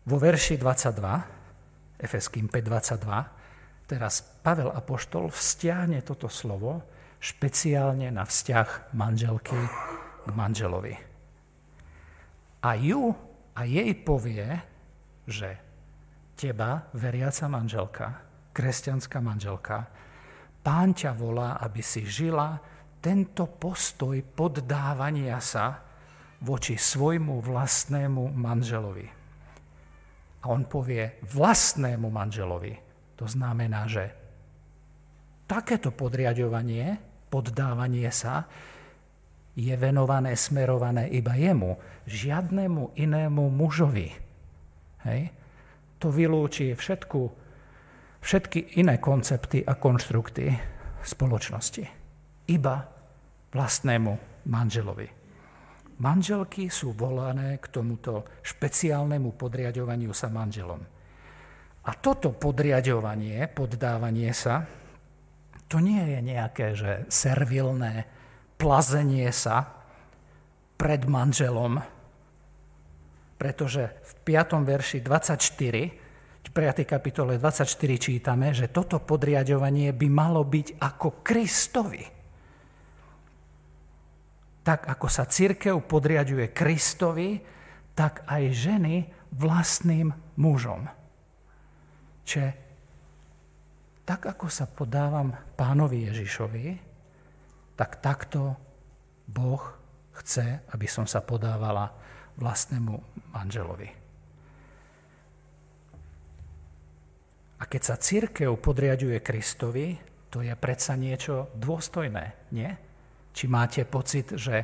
Vo 0.08 0.16
verši 0.16 0.56
22, 0.56 2.00
Efeským 2.00 2.48
5.22, 2.48 3.88
teraz 3.88 4.24
Pavel 4.40 4.72
Apoštol 4.72 5.28
vzťahne 5.28 6.00
toto 6.00 6.32
slovo 6.32 6.80
špeciálne 7.20 8.08
na 8.08 8.24
vzťah 8.24 8.96
manželky 8.96 9.58
k 10.24 10.30
manželovi. 10.32 10.96
A 12.64 12.70
ju 12.78 13.12
a 13.52 13.60
jej 13.66 13.90
povie, 14.00 14.46
že 15.28 15.58
teba, 16.38 16.88
veriaca 16.94 17.50
manželka, 17.50 18.27
kresťanská 18.58 19.22
manželka, 19.22 19.86
pán 20.66 20.90
ťa 20.90 21.14
volá, 21.14 21.62
aby 21.62 21.78
si 21.78 22.02
žila 22.02 22.58
tento 22.98 23.46
postoj 23.46 24.18
poddávania 24.34 25.38
sa 25.38 25.78
voči 26.42 26.74
svojmu 26.74 27.38
vlastnému 27.38 28.34
manželovi. 28.34 29.06
A 30.42 30.44
on 30.50 30.66
povie 30.66 31.22
vlastnému 31.30 32.10
manželovi. 32.10 32.74
To 33.18 33.26
znamená, 33.30 33.86
že 33.86 34.10
takéto 35.46 35.94
podriadovanie, 35.94 36.98
poddávanie 37.30 38.10
sa 38.10 38.46
je 39.58 39.74
venované, 39.74 40.34
smerované 40.38 41.10
iba 41.10 41.34
jemu, 41.34 41.78
žiadnemu 42.06 42.94
inému 42.94 43.50
mužovi. 43.50 44.14
Hej? 45.06 45.30
To 45.98 46.14
vylúči 46.14 46.78
všetku, 46.78 47.47
všetky 48.20 48.80
iné 48.82 48.98
koncepty 48.98 49.62
a 49.62 49.74
konštrukty 49.78 50.52
spoločnosti. 51.02 51.84
Iba 52.48 52.76
vlastnému 53.52 54.12
manželovi. 54.48 55.08
Manželky 55.98 56.70
sú 56.70 56.94
volané 56.94 57.58
k 57.58 57.66
tomuto 57.74 58.38
špeciálnemu 58.46 59.34
podriadovaniu 59.34 60.14
sa 60.14 60.30
manželom. 60.30 60.78
A 61.88 61.90
toto 61.98 62.36
podriadovanie, 62.36 63.42
poddávanie 63.50 64.30
sa, 64.30 64.62
to 65.68 65.82
nie 65.82 66.00
je 66.00 66.20
nejaké, 66.22 66.66
že 66.78 66.92
servilné 67.10 68.06
plazenie 68.56 69.28
sa 69.34 69.68
pred 70.78 71.02
manželom, 71.04 71.82
pretože 73.36 73.90
v 73.90 74.12
5. 74.22 74.64
verši 74.64 74.98
24, 75.02 75.34
v 75.92 76.07
5. 76.46 76.86
kapitole 76.86 77.38
24 77.38 77.66
čítame, 77.98 78.50
že 78.50 78.70
toto 78.70 78.98
podriadovanie 79.02 79.94
by 79.94 80.08
malo 80.10 80.42
byť 80.42 80.78
ako 80.80 81.22
Kristovi 81.22 82.18
tak 84.68 84.84
ako 84.84 85.08
sa 85.08 85.24
církev 85.24 85.80
podriaduje 85.88 86.52
Kristovi, 86.52 87.40
tak 87.96 88.28
aj 88.28 88.52
ženy 88.52 89.08
vlastným 89.32 90.12
mužom. 90.36 90.84
Čiže 92.28 92.52
tak 94.04 94.28
ako 94.28 94.52
sa 94.52 94.68
podávam 94.68 95.32
pánovi 95.56 96.12
Ježišovi, 96.12 96.66
tak 97.80 98.04
takto 98.04 98.60
Boh 99.24 99.64
chce, 100.20 100.60
aby 100.68 100.84
som 100.84 101.08
sa 101.08 101.24
podávala 101.24 101.88
vlastnému 102.36 102.92
manželovi. 103.32 103.97
A 107.58 107.66
keď 107.66 107.82
sa 107.82 107.96
církev 107.98 108.54
podriaduje 108.62 109.18
Kristovi, 109.18 109.98
to 110.30 110.44
je 110.44 110.54
predsa 110.54 110.94
niečo 110.94 111.50
dôstojné, 111.58 112.54
nie? 112.54 112.70
Či 113.34 113.44
máte 113.50 113.82
pocit, 113.82 114.30
že 114.38 114.62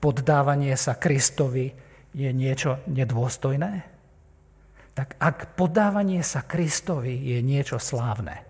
poddávanie 0.00 0.72
sa 0.76 0.96
Kristovi 0.96 1.72
je 2.14 2.30
niečo 2.32 2.80
nedôstojné? 2.88 3.72
Tak 4.94 5.18
ak 5.18 5.58
poddávanie 5.58 6.22
sa 6.22 6.46
Kristovi 6.46 7.18
je 7.34 7.42
niečo 7.42 7.82
slávne, 7.82 8.46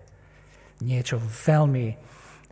niečo 0.79 1.17
veľmi 1.19 1.97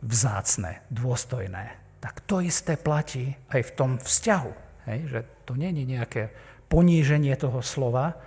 vzácne, 0.02 0.82
dôstojné, 0.90 1.64
tak 2.02 2.20
to 2.28 2.44
isté 2.44 2.76
platí 2.76 3.32
aj 3.48 3.62
v 3.64 3.74
tom 3.78 3.90
vzťahu. 3.96 4.52
Hej? 4.90 4.98
Že 5.08 5.20
to 5.46 5.52
nie 5.56 5.70
je 5.72 5.84
nejaké 5.88 6.22
poníženie 6.68 7.32
toho 7.38 7.62
slova, 7.62 8.18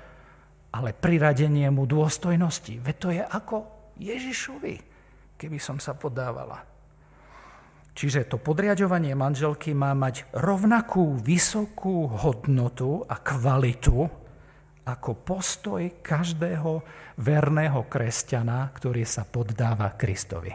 ale 0.77 0.93
priradenie 0.93 1.73
mu 1.73 1.89
dôstojnosti. 1.89 2.77
Veď 2.85 2.95
to 3.01 3.09
je 3.09 3.23
ako 3.25 3.57
Ježišovi, 3.97 4.75
keby 5.33 5.57
som 5.57 5.81
sa 5.81 5.97
podávala. 5.97 6.61
Čiže 7.97 8.29
to 8.29 8.37
podriadovanie 8.37 9.17
manželky 9.17 9.73
má 9.73 9.97
mať 9.97 10.29
rovnakú 10.37 11.17
vysokú 11.17 12.05
hodnotu 12.05 13.01
a 13.09 13.17
kvalitu 13.17 14.05
ako 14.85 15.09
postoj 15.25 15.81
každého 16.05 16.85
verného 17.17 17.81
kresťana, 17.89 18.69
ktorý 18.69 19.01
sa 19.01 19.25
poddáva 19.25 19.97
Kristovi. 19.97 20.53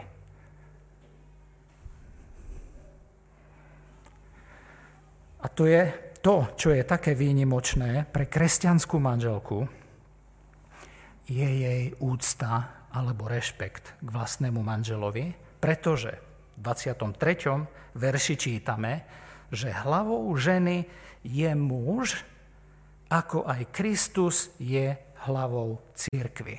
A 5.43 5.47
to 5.51 5.67
je 5.67 5.83
to, 6.23 6.55
čo 6.55 6.71
je 6.71 6.87
také 6.87 7.11
výnimočné 7.11 8.07
pre 8.07 8.31
kresťanskú 8.31 8.95
manželku, 8.95 9.82
je 11.27 11.47
jej 11.47 11.83
úcta 12.03 12.87
alebo 12.93 13.25
rešpekt 13.25 13.97
k 13.99 14.09
vlastnému 14.09 14.61
manželovi, 14.61 15.33
pretože 15.57 16.19
23. 16.59 17.97
verši 17.97 18.35
čítame, 18.37 18.93
že 19.49 19.73
hlavou 19.73 20.29
ženy 20.37 20.85
je 21.25 21.49
muž, 21.55 22.21
ako 23.09 23.45
aj 23.45 23.61
Kristus 23.73 24.53
je 24.59 24.93
hlavou 25.29 25.81
církvy. 25.93 26.57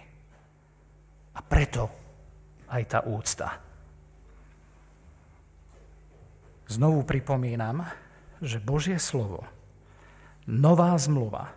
A 1.35 1.41
preto 1.43 1.91
aj 2.71 2.83
tá 2.87 2.99
úcta. 3.05 3.49
Znovu 6.65 7.05
pripomínam, 7.05 7.85
že 8.41 8.63
Božie 8.63 8.97
slovo, 8.97 9.45
nová 10.49 10.97
zmluva, 10.97 11.53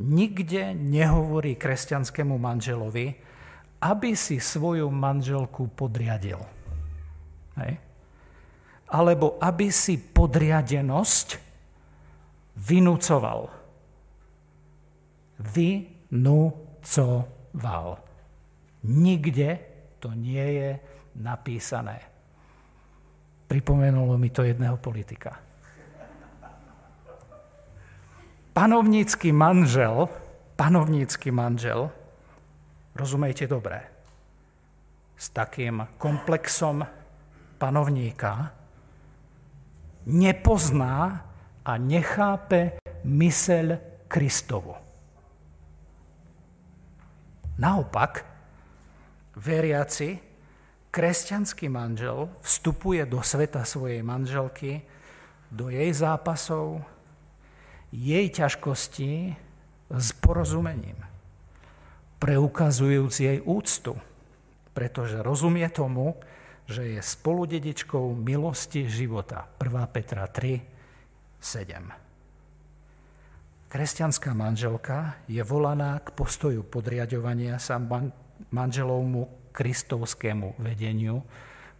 nikde 0.00 0.74
nehovorí 0.76 1.56
kresťanskému 1.56 2.36
manželovi, 2.36 3.16
aby 3.80 4.16
si 4.16 4.40
svoju 4.40 4.88
manželku 4.92 5.68
podriadil. 5.72 6.40
Hej. 7.60 7.76
Alebo 8.86 9.36
aby 9.42 9.72
si 9.72 9.98
podriadenosť 9.98 11.38
vynúcoval. 12.56 13.50
Vynúcoval. 15.40 16.66
Nikde 18.86 19.58
to 19.98 20.14
nie 20.14 20.46
je 20.60 20.78
napísané. 21.18 22.00
Pripomenulo 23.46 24.18
mi 24.18 24.30
to 24.30 24.42
jedného 24.42 24.76
politika. 24.78 25.45
Panovnícky 28.56 29.36
manžel, 29.36 30.08
panovnícky 30.56 31.28
manžel, 31.28 31.92
rozumejte 32.96 33.44
dobre, 33.44 33.84
s 35.12 35.28
takým 35.28 35.84
komplexom 36.00 36.80
panovníka 37.60 38.56
nepozná 40.08 41.20
a 41.68 41.72
nechápe 41.76 42.80
myseľ 43.04 43.76
Kristovu. 44.08 44.72
Naopak, 47.60 48.24
veriaci, 49.36 50.16
kresťanský 50.88 51.68
manžel 51.68 52.32
vstupuje 52.40 53.04
do 53.04 53.20
sveta 53.20 53.68
svojej 53.68 54.00
manželky, 54.00 54.80
do 55.52 55.68
jej 55.68 55.92
zápasov, 55.92 56.95
jej 57.92 58.26
ťažkostí 58.30 59.36
s 59.90 60.08
porozumením, 60.18 60.98
preukazujúc 62.18 63.14
jej 63.14 63.38
úctu, 63.44 63.94
pretože 64.74 65.22
rozumie 65.22 65.68
tomu, 65.70 66.18
že 66.66 66.98
je 66.98 66.98
spoludedičkou 66.98 68.18
milosti 68.18 68.90
života. 68.90 69.46
1. 69.62 69.86
Petra 69.94 70.26
3, 70.26 70.58
7. 71.38 73.70
Kresťanská 73.70 74.34
manželka 74.34 75.22
je 75.30 75.42
volaná 75.46 76.02
k 76.02 76.10
postoju 76.10 76.66
podriadovania 76.66 77.62
sa 77.62 77.78
manželovmu 78.50 79.54
kristovskému 79.54 80.58
vedeniu, 80.58 81.22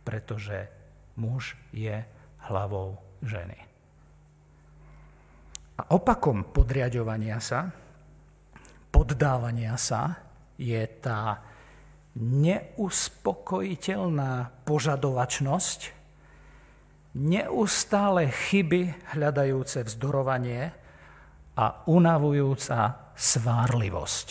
pretože 0.07 0.71
muž 1.19 1.59
je 1.75 2.07
hlavou 2.47 2.99
ženy. 3.23 3.66
A 5.77 5.93
opakom 5.93 6.57
podriadovania 6.57 7.37
sa, 7.37 7.69
poddávania 8.89 9.77
sa, 9.77 10.17
je 10.57 10.81
tá 11.05 11.45
neuspokojiteľná 12.17 14.65
požadovačnosť, 14.65 15.93
neustále 17.17 18.29
chyby 18.33 18.95
hľadajúce 19.13 19.85
vzdorovanie 19.85 20.73
a 21.57 21.67
unavujúca 21.89 23.13
svárlivosť. 23.17 24.29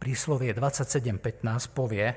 Príslovie 0.00 0.56
27.15 0.56 1.76
povie, 1.76 2.16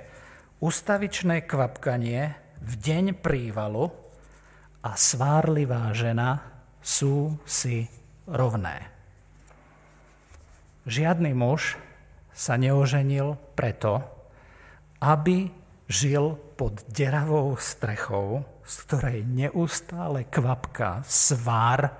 ustavičné 0.63 1.43
kvapkanie 1.43 2.31
v 2.63 2.73
deň 2.79 3.19
prívalu 3.19 3.91
a 4.87 4.95
svárlivá 4.95 5.91
žena 5.91 6.52
sú 6.84 7.39
si 7.48 7.88
rovné. 8.28 8.91
Žiadny 10.84 11.32
muž 11.32 11.80
sa 12.36 12.60
neoženil 12.60 13.39
preto, 13.56 14.04
aby 15.00 15.48
žil 15.88 16.36
pod 16.60 16.84
deravou 16.91 17.56
strechou, 17.56 18.43
z 18.67 18.76
ktorej 18.88 19.19
neustále 19.28 20.28
kvapka 20.28 21.04
svár 21.08 21.91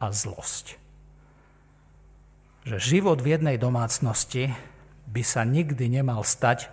a 0.00 0.06
zlosť. 0.08 0.80
Že 2.64 2.76
život 2.76 3.18
v 3.20 3.36
jednej 3.36 3.56
domácnosti 3.56 4.52
by 5.08 5.22
sa 5.24 5.44
nikdy 5.44 5.88
nemal 5.88 6.24
stať 6.24 6.68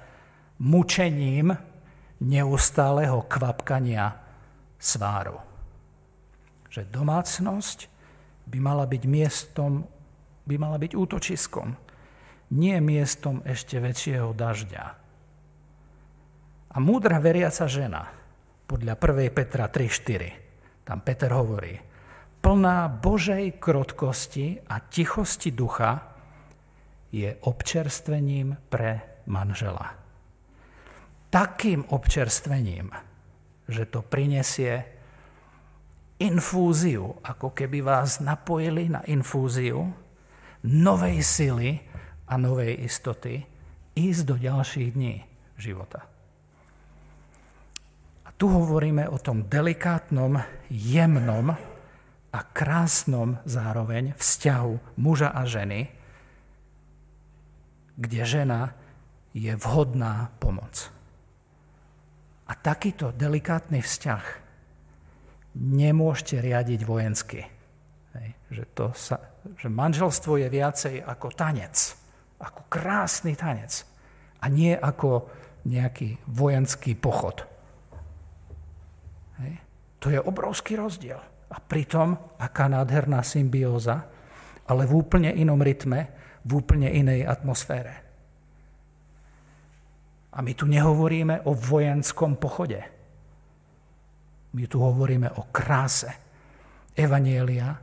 mučením 0.60 1.56
neustáleho 2.20 3.24
kvapkania 3.28 4.20
sváru. 4.78 5.47
Že 6.78 6.94
domácnosť 6.94 7.90
by 8.46 8.62
mala 8.62 8.86
byť 8.86 9.04
miestom, 9.10 9.82
by 10.46 10.56
mala 10.62 10.78
byť 10.78 10.94
útočiskom, 10.94 11.74
nie 12.54 12.78
miestom 12.78 13.42
ešte 13.42 13.82
väčšieho 13.82 14.30
dažďa. 14.30 14.84
A 16.70 16.78
múdra 16.78 17.18
veriaca 17.18 17.66
žena, 17.66 18.06
podľa 18.70 18.94
1. 18.94 19.34
Petra 19.34 19.66
3.4, 19.74 20.86
tam 20.86 21.02
Peter 21.02 21.34
hovorí, 21.34 21.82
plná 22.46 22.94
Božej 22.94 23.58
krotkosti 23.58 24.62
a 24.70 24.78
tichosti 24.78 25.50
ducha 25.50 26.13
je 27.10 27.34
občerstvením 27.42 28.54
pre 28.70 29.26
manžela. 29.26 29.98
Takým 31.34 31.90
občerstvením, 31.90 32.94
že 33.66 33.90
to 33.90 34.06
prinesie 34.06 34.97
infúziu, 36.18 37.18
ako 37.22 37.54
keby 37.54 37.86
vás 37.86 38.20
napojili 38.20 38.90
na 38.90 39.06
infúziu 39.06 39.86
novej 40.66 41.22
sily 41.22 41.70
a 42.26 42.36
novej 42.36 42.82
istoty 42.82 43.46
ísť 43.94 44.22
do 44.26 44.36
ďalších 44.38 44.90
dní 44.94 45.22
života. 45.58 46.06
A 48.26 48.30
tu 48.34 48.50
hovoríme 48.50 49.06
o 49.10 49.18
tom 49.22 49.46
delikátnom, 49.46 50.42
jemnom 50.70 51.54
a 52.34 52.40
krásnom 52.54 53.42
zároveň 53.46 54.14
vzťahu 54.18 55.00
muža 55.02 55.34
a 55.34 55.46
ženy, 55.46 55.90
kde 57.98 58.22
žena 58.26 58.78
je 59.34 59.54
vhodná 59.58 60.34
pomoc. 60.38 60.90
A 62.48 62.54
takýto 62.54 63.10
delikátny 63.14 63.82
vzťah 63.82 64.47
nemôžete 65.58 66.38
riadiť 66.38 66.86
vojensky. 66.86 67.41
Hej, 68.13 68.30
že, 68.54 68.63
to 68.78 68.93
sa, 68.93 69.17
že 69.58 69.67
manželstvo 69.67 70.38
je 70.38 70.48
viacej 70.48 71.02
ako 71.02 71.34
tanec 71.34 72.08
ako 72.38 72.70
krásny 72.70 73.34
tanec 73.34 73.86
a 74.41 74.46
nie 74.50 74.78
ako 74.78 75.30
nejaký 75.65 76.22
vojenský 76.30 76.93
pochod. 76.93 77.43
Hej. 79.41 79.54
To 80.06 80.08
je 80.13 80.20
obrovský 80.22 80.78
rozdiel. 80.78 81.17
A 81.48 81.58
pritom, 81.58 82.38
aká 82.38 82.70
nádherná 82.70 83.26
symbióza, 83.26 84.06
ale 84.67 84.84
v 84.86 84.93
úplne 84.93 85.34
inom 85.34 85.58
rytme, 85.58 86.12
v 86.46 86.52
úplne 86.54 86.91
inej 86.91 87.26
atmosfére. 87.26 88.06
A 90.38 90.43
my 90.46 90.54
tu 90.54 90.70
nehovoríme 90.70 91.50
o 91.50 91.58
vojenskom 91.58 92.38
pochode. 92.38 92.78
My 94.58 94.65
tu 94.65 94.82
hovoríme 94.82 95.38
o 95.38 95.54
kráse 95.54 96.10
Evanielia, 96.98 97.78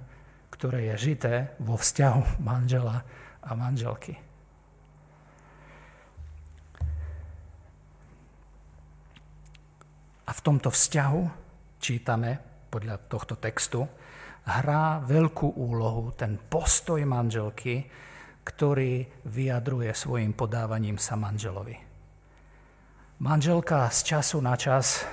ktoré 0.51 0.91
je 0.91 1.15
žité 1.15 1.55
vo 1.63 1.79
vzťahu 1.79 2.43
manžela 2.43 3.07
a 3.47 3.51
manželky. 3.55 4.19
A 10.27 10.31
v 10.35 10.41
tomto 10.43 10.75
vzťahu, 10.75 11.23
čítame 11.79 12.43
podľa 12.75 13.07
tohto 13.07 13.39
textu, 13.39 13.87
hrá 14.43 14.99
veľkú 14.99 15.55
úlohu 15.55 16.11
ten 16.19 16.43
postoj 16.43 16.99
manželky, 17.07 17.87
ktorý 18.43 19.07
vyjadruje 19.31 19.95
svojim 19.95 20.35
podávaním 20.35 20.99
sa 20.99 21.15
manželovi. 21.15 21.79
Manželka 23.23 23.87
z 23.95 24.01
času 24.11 24.43
na 24.43 24.59
čas, 24.59 25.07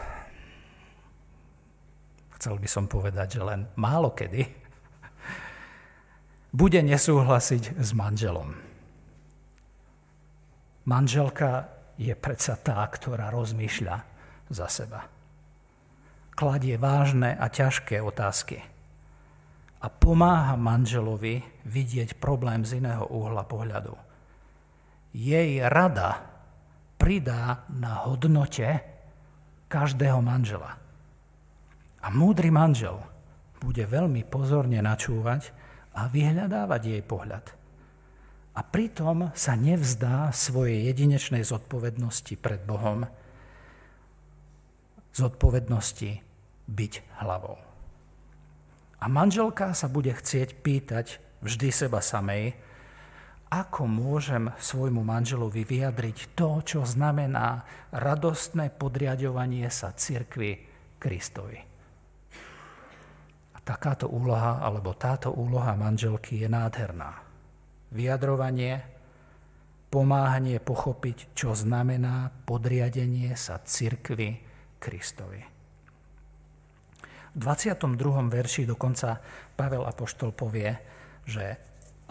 chcel 2.42 2.58
by 2.58 2.66
som 2.66 2.90
povedať, 2.90 3.38
že 3.38 3.46
len 3.46 3.70
málo 3.78 4.18
kedy, 4.18 4.42
bude 6.50 6.82
nesúhlasiť 6.82 7.78
s 7.78 7.94
manželom. 7.94 8.58
Manželka 10.90 11.70
je 12.02 12.18
predsa 12.18 12.58
tá, 12.58 12.82
ktorá 12.90 13.30
rozmýšľa 13.30 13.96
za 14.50 14.68
seba. 14.74 15.06
Kladie 16.34 16.82
vážne 16.82 17.38
a 17.38 17.46
ťažké 17.46 18.02
otázky 18.02 18.58
a 19.78 19.88
pomáha 19.94 20.58
manželovi 20.58 21.46
vidieť 21.70 22.18
problém 22.18 22.66
z 22.66 22.82
iného 22.82 23.06
uhla 23.06 23.46
pohľadu. 23.46 23.94
Jej 25.14 25.62
rada 25.70 26.26
pridá 26.98 27.70
na 27.70 28.02
hodnote 28.10 28.82
každého 29.70 30.26
manžela. 30.26 30.82
A 32.02 32.10
múdry 32.10 32.50
manžel 32.50 32.98
bude 33.62 33.86
veľmi 33.86 34.26
pozorne 34.26 34.82
načúvať 34.82 35.54
a 35.94 36.10
vyhľadávať 36.10 36.82
jej 36.98 37.04
pohľad. 37.06 37.46
A 38.52 38.62
pritom 38.68 39.32
sa 39.32 39.56
nevzdá 39.56 40.34
svojej 40.36 40.92
jedinečnej 40.92 41.46
zodpovednosti 41.46 42.36
pred 42.36 42.60
Bohom, 42.68 43.08
zodpovednosti 45.16 46.20
byť 46.68 46.94
hlavou. 47.24 47.56
A 49.02 49.06
manželka 49.08 49.72
sa 49.72 49.88
bude 49.88 50.12
chcieť 50.12 50.62
pýtať 50.62 51.22
vždy 51.42 51.70
seba 51.72 52.04
samej, 52.04 52.54
ako 53.52 53.84
môžem 53.84 54.48
svojmu 54.56 55.04
manželovi 55.04 55.68
vyjadriť 55.68 56.40
to, 56.40 56.64
čo 56.64 56.82
znamená 56.88 57.68
radostné 57.92 58.72
podriadovanie 58.72 59.68
sa 59.68 59.92
cirkvi 59.92 60.64
Kristovi. 60.96 61.71
Takáto 63.72 64.12
úloha, 64.12 64.60
alebo 64.60 64.92
táto 65.00 65.32
úloha 65.32 65.80
manželky 65.80 66.44
je 66.44 66.52
nádherná. 66.52 67.24
Vyjadrovanie, 67.96 68.84
pomáhanie 69.88 70.60
pochopiť, 70.60 71.32
čo 71.32 71.56
znamená 71.56 72.36
podriadenie 72.44 73.32
sa 73.40 73.64
cirkvi 73.64 74.44
Kristovi. 74.76 75.40
V 77.32 77.38
22. 77.40 77.96
verši 78.28 78.68
dokonca 78.68 79.24
Pavel 79.56 79.88
Apoštol 79.88 80.36
povie, 80.36 80.76
že 81.24 81.56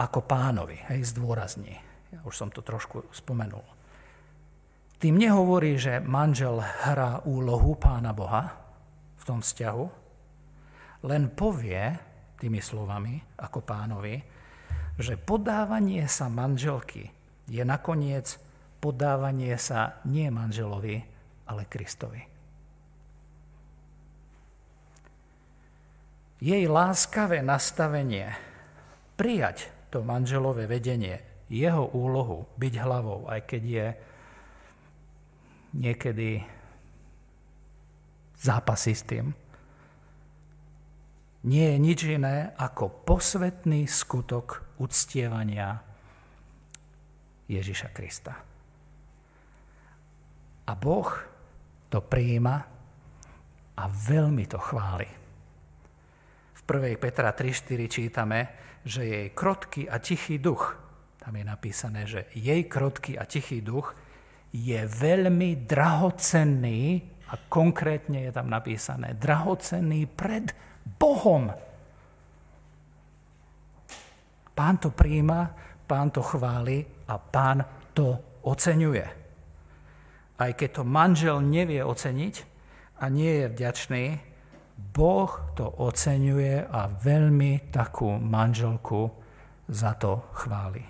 ako 0.01 0.25
pánovi, 0.25 0.81
hej, 0.89 1.13
zdôrazní. 1.13 1.77
Ja 2.09 2.25
už 2.25 2.41
som 2.41 2.49
to 2.49 2.65
trošku 2.65 3.05
spomenul. 3.13 3.61
Tým 4.97 5.13
nehovorí, 5.13 5.77
že 5.77 6.01
manžel 6.01 6.57
hrá 6.57 7.21
úlohu 7.21 7.77
pána 7.77 8.17
Boha 8.17 8.49
v 9.21 9.23
tom 9.29 9.45
vzťahu, 9.45 10.00
len 11.05 11.33
povie 11.33 11.81
tými 12.37 12.61
slovami 12.61 13.17
ako 13.41 13.59
pánovi, 13.61 14.15
že 14.97 15.17
podávanie 15.17 16.05
sa 16.05 16.29
manželky 16.29 17.09
je 17.51 17.63
nakoniec 17.67 18.39
podávanie 18.81 19.59
sa 19.59 20.01
nie 20.07 20.31
manželovi, 20.31 21.03
ale 21.51 21.67
Kristovi. 21.67 22.23
Jej 26.41 26.65
láskavé 26.65 27.45
nastavenie 27.45 28.33
prijať 29.13 29.69
to 29.93 30.01
manželové 30.01 30.65
vedenie, 30.65 31.21
jeho 31.51 31.85
úlohu 31.93 32.49
byť 32.57 32.73
hlavou, 32.81 33.29
aj 33.29 33.41
keď 33.45 33.63
je 33.67 33.87
niekedy 35.75 36.29
zápasy 38.41 38.97
s 38.97 39.03
tým, 39.05 39.35
nie 41.41 41.65
je 41.73 41.77
nič 41.81 41.99
iné 42.05 42.53
ako 42.53 43.05
posvetný 43.05 43.89
skutok 43.89 44.77
uctievania 44.77 45.81
Ježiša 47.49 47.89
Krista. 47.89 48.33
A 50.69 50.71
Boh 50.77 51.09
to 51.89 51.99
prijíma 51.99 52.55
a 53.75 53.83
veľmi 53.89 54.45
to 54.45 54.61
chváli. 54.61 55.09
V 56.55 56.61
1. 56.63 57.01
Petra 57.01 57.33
3.4 57.33 57.89
čítame, 57.89 58.39
že 58.85 59.03
jej 59.03 59.27
krotký 59.33 59.89
a 59.89 59.97
tichý 59.97 60.37
duch, 60.37 60.77
tam 61.17 61.33
je 61.35 61.45
napísané, 61.45 62.01
že 62.05 62.29
jej 62.37 62.65
krotký 62.69 63.17
a 63.17 63.25
tichý 63.25 63.65
duch 63.65 63.97
je 64.53 64.79
veľmi 64.85 65.65
drahocenný 65.65 67.01
a 67.31 67.39
konkrétne 67.49 68.29
je 68.29 68.31
tam 68.31 68.47
napísané 68.51 69.17
drahocenný 69.17 70.05
pred 70.05 70.53
Bohom. 70.85 71.51
Pán 74.51 74.75
to 74.77 74.93
príjima, 74.93 75.51
pán 75.87 76.13
to 76.13 76.21
chváli 76.21 76.85
a 77.09 77.17
pán 77.17 77.65
to 77.91 78.15
oceňuje. 78.45 79.05
Aj 80.41 80.51
keď 80.57 80.81
to 80.81 80.83
manžel 80.85 81.37
nevie 81.41 81.81
oceniť 81.85 82.35
a 83.01 83.09
nie 83.09 83.45
je 83.45 83.47
vďačný, 83.49 84.05
Boh 84.81 85.29
to 85.53 85.69
oceňuje 85.69 86.65
a 86.65 86.89
veľmi 86.89 87.69
takú 87.69 88.17
manželku 88.17 89.13
za 89.69 89.93
to 89.93 90.25
chváli. 90.33 90.81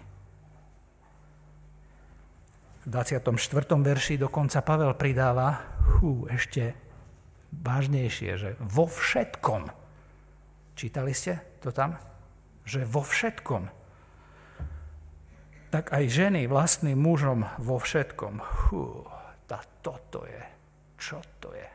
V 2.82 2.86
24. 2.90 3.30
verši 3.78 4.18
dokonca 4.18 4.64
Pavel 4.66 4.98
pridáva, 4.98 5.78
hú, 6.00 6.26
ešte 6.26 6.74
vážnejšie, 7.54 8.32
že 8.40 8.50
vo 8.58 8.90
všetkom 8.90 9.81
Čítali 10.82 11.14
ste 11.14 11.38
to 11.62 11.70
tam? 11.70 11.94
Že 12.66 12.90
vo 12.90 13.06
všetkom. 13.06 13.70
Tak 15.70 15.94
aj 15.94 16.10
ženy 16.10 16.50
vlastným 16.50 16.98
mužom 16.98 17.46
vo 17.62 17.78
všetkom. 17.78 18.42
Hú, 18.42 19.06
tá, 19.46 19.62
toto 19.86 20.26
je. 20.26 20.42
Čo 20.98 21.22
to 21.38 21.54
je? 21.54 21.70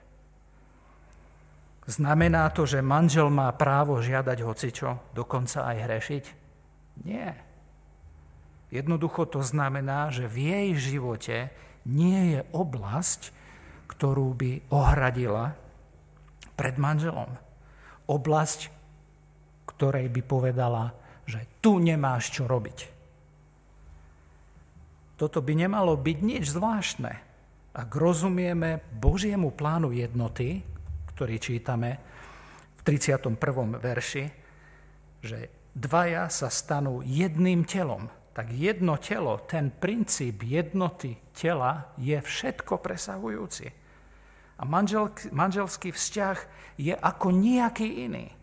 Znamená 1.86 2.50
to, 2.50 2.66
že 2.66 2.82
manžel 2.82 3.30
má 3.30 3.46
právo 3.54 4.02
žiadať 4.02 4.42
hocičo, 4.42 5.14
dokonca 5.14 5.70
aj 5.70 5.76
hrešiť? 5.86 6.24
Nie. 7.06 7.30
Jednoducho 8.74 9.30
to 9.30 9.38
znamená, 9.38 10.10
že 10.10 10.26
v 10.26 10.50
jej 10.50 10.68
živote 10.74 11.54
nie 11.86 12.34
je 12.34 12.40
oblasť, 12.50 13.30
ktorú 13.86 14.34
by 14.34 14.66
ohradila 14.74 15.54
pred 16.58 16.74
manželom. 16.74 17.30
Oblasť, 18.10 18.75
ktorej 19.76 20.08
by 20.08 20.22
povedala, 20.24 20.96
že 21.28 21.60
tu 21.60 21.76
nemáš 21.76 22.32
čo 22.32 22.48
robiť. 22.48 22.78
Toto 25.16 25.40
by 25.40 25.52
nemalo 25.56 25.96
byť 25.96 26.18
nič 26.20 26.44
zvláštne, 26.52 27.12
ak 27.76 27.88
rozumieme 27.92 28.80
Božiemu 29.00 29.52
plánu 29.52 29.92
jednoty, 29.92 30.64
ktorý 31.12 31.36
čítame 31.40 32.00
v 32.76 32.80
31. 32.84 33.36
verši, 33.80 34.24
že 35.24 35.38
dvaja 35.72 36.28
sa 36.28 36.52
stanú 36.52 37.00
jedným 37.00 37.64
telom. 37.64 38.08
Tak 38.36 38.52
jedno 38.52 39.00
telo, 39.00 39.40
ten 39.48 39.72
princíp 39.72 40.44
jednoty 40.44 41.16
tela 41.32 41.96
je 41.96 42.20
všetko 42.20 42.84
presahujúci. 42.84 43.72
A 44.60 44.62
manželský 45.32 45.92
vzťah 45.92 46.38
je 46.76 46.92
ako 46.92 47.32
nejaký 47.32 48.04
iný. 48.04 48.35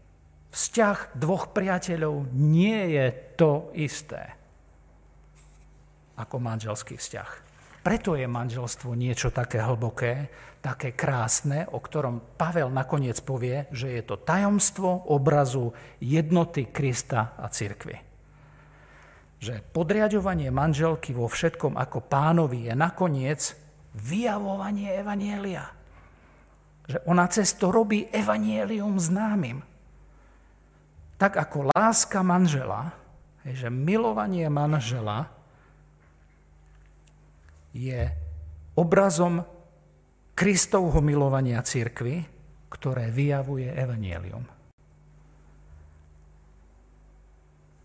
Vzťah 0.53 1.17
dvoch 1.17 1.49
priateľov 1.49 2.29
nie 2.37 2.93
je 2.93 3.05
to 3.33 3.73
isté 3.73 4.37
ako 6.13 6.37
manželský 6.37 6.93
vzťah. 6.93 7.29
Preto 7.81 8.13
je 8.13 8.29
manželstvo 8.29 8.93
niečo 8.93 9.33
také 9.33 9.59
hlboké, 9.59 10.29
také 10.61 10.93
krásne, 10.93 11.65
o 11.73 11.81
ktorom 11.81 12.37
Pavel 12.37 12.69
nakoniec 12.69 13.17
povie, 13.25 13.65
že 13.73 13.97
je 13.97 14.03
to 14.05 14.21
tajomstvo 14.21 15.09
obrazu 15.09 15.73
jednoty 15.99 16.69
Krista 16.69 17.33
a 17.35 17.49
cirkvy. 17.49 17.97
Že 19.41 19.59
podriadovanie 19.73 20.53
manželky 20.53 21.11
vo 21.11 21.27
všetkom 21.27 21.75
ako 21.75 22.05
pánovi 22.07 22.71
je 22.71 22.73
nakoniec 22.77 23.41
vyjavovanie 23.97 24.95
evanielia. 25.01 25.65
Že 26.87 27.09
ona 27.09 27.25
cez 27.27 27.51
to 27.57 27.67
robí 27.73 28.07
evanielium 28.13 29.01
známym 29.01 29.72
tak 31.17 31.37
ako 31.39 31.71
láska 31.71 32.25
manžela, 32.25 32.91
že 33.43 33.67
milovanie 33.67 34.47
manžela 34.47 35.27
je 37.73 38.09
obrazom 38.77 39.43
Kristovho 40.33 41.01
milovania 41.03 41.61
církvy, 41.61 42.25
ktoré 42.69 43.13
vyjavuje 43.13 43.69
evanielium. 43.69 44.45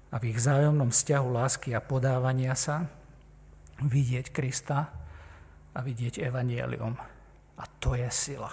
A 0.08 0.16
v 0.16 0.32
ich 0.32 0.40
zájomnom 0.40 0.88
vzťahu 0.88 1.28
lásky 1.28 1.76
a 1.76 1.84
podávania 1.84 2.56
sa 2.56 2.88
vidieť 3.84 4.32
Krista 4.32 4.88
a 5.76 5.78
vidieť 5.84 6.24
evanielium. 6.24 6.96
A 7.60 7.64
to 7.76 7.92
je 7.92 8.08
sila. 8.08 8.48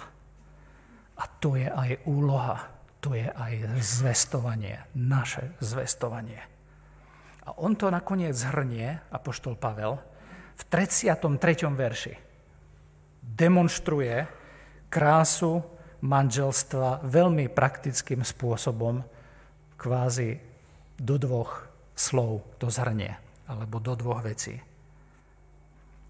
A 1.16 1.24
to 1.40 1.56
je 1.56 1.64
aj 1.64 2.04
úloha 2.04 2.75
to 3.06 3.14
je 3.14 3.30
aj 3.30 3.78
zvestovanie, 3.78 4.82
naše 4.98 5.54
zvestovanie. 5.62 6.42
A 7.46 7.54
on 7.54 7.78
to 7.78 7.86
nakoniec 7.86 8.34
zhrnie, 8.34 8.98
apoštol 9.14 9.54
Pavel, 9.54 10.02
v 10.58 10.62
33. 10.66 11.30
verši. 11.70 12.18
Demonstruje 13.22 14.26
krásu 14.90 15.62
manželstva 16.02 17.06
veľmi 17.06 17.46
praktickým 17.46 18.26
spôsobom, 18.26 19.06
kvázi 19.78 20.42
do 20.98 21.14
dvoch 21.14 21.70
slov 21.94 22.42
to 22.58 22.74
zhrnie, 22.74 23.14
alebo 23.46 23.78
do 23.78 23.94
dvoch 23.94 24.26
vecí. 24.26 24.58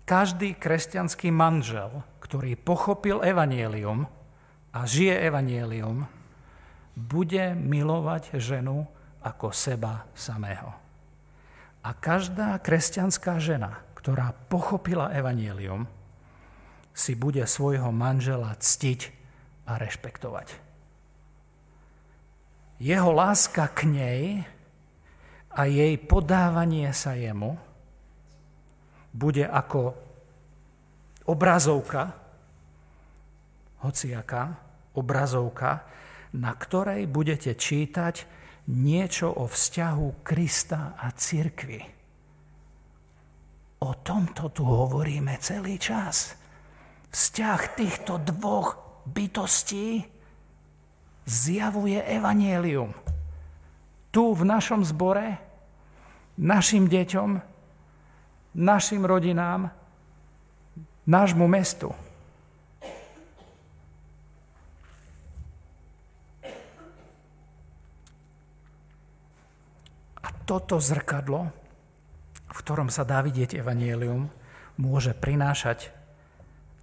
Každý 0.09 0.57
kresťanský 0.57 1.29
manžel, 1.29 2.01
ktorý 2.25 2.57
pochopil 2.57 3.21
evanielium 3.21 4.09
a 4.73 4.89
žije 4.89 5.29
evanielium, 5.29 6.16
bude 6.97 7.53
milovať 7.53 8.41
ženu 8.41 8.89
ako 9.21 9.53
seba 9.53 10.09
samého. 10.17 10.73
A 11.85 11.93
každá 11.93 12.57
kresťanská 12.59 13.37
žena, 13.39 13.85
ktorá 13.95 14.33
pochopila 14.49 15.13
evanielium, 15.13 15.87
si 16.97 17.13
bude 17.13 17.45
svojho 17.45 17.93
manžela 17.93 18.57
ctiť 18.57 19.13
a 19.69 19.77
rešpektovať. 19.77 20.57
Jeho 22.81 23.13
láska 23.13 23.69
k 23.69 23.81
nej 23.85 24.21
a 25.53 25.61
jej 25.69 26.01
podávanie 26.01 26.89
sa 26.97 27.13
jemu 27.13 27.61
bude 29.13 29.45
ako 29.45 29.97
obrazovka, 31.29 32.13
hociaká 33.85 34.57
obrazovka, 34.97 35.85
na 36.37 36.53
ktorej 36.53 37.09
budete 37.09 37.57
čítať 37.57 38.29
niečo 38.69 39.33
o 39.33 39.49
vzťahu 39.49 40.21
Krista 40.21 40.95
a 41.01 41.09
cirkvi. 41.11 41.81
O 43.81 43.91
tomto 44.01 44.53
tu 44.53 44.65
hovoríme 44.65 45.37
celý 45.41 45.81
čas. 45.81 46.37
Vzťah 47.13 47.61
týchto 47.77 48.21
dvoch 48.21 48.77
bytostí 49.09 50.05
zjavuje 51.25 52.01
evanielium. 52.03 52.93
Tu 54.11 54.23
v 54.33 54.43
našom 54.45 54.81
zbore, 54.85 55.37
našim 56.41 56.89
deťom, 56.89 57.31
našim 58.57 59.03
rodinám, 59.05 59.69
nášmu 61.05 61.45
mestu. 61.45 61.93
Toto 70.47 70.79
zrkadlo, 70.79 71.51
v 72.47 72.59
ktorom 72.63 72.89
sa 72.89 73.03
dá 73.03 73.19
vidieť 73.21 73.59
evanielium, 73.59 74.31
môže 74.79 75.13
prinášať 75.13 75.91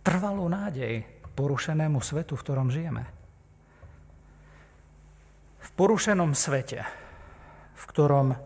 trvalú 0.04 0.52
nádej 0.52 1.08
porušenému 1.34 2.04
svetu, 2.04 2.36
v 2.36 2.44
ktorom 2.44 2.70
žijeme. 2.70 3.08
V 5.64 5.70
porušenom 5.74 6.36
svete, 6.38 6.86
v 7.74 7.84
ktorom 7.90 8.38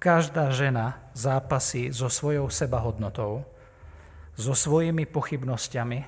každá 0.00 0.48
žena 0.54 1.02
zápasí 1.12 1.92
so 1.92 2.08
svojou 2.08 2.48
sebahodnotou, 2.48 3.44
so 4.38 4.54
svojimi 4.56 5.04
pochybnosťami, 5.04 6.00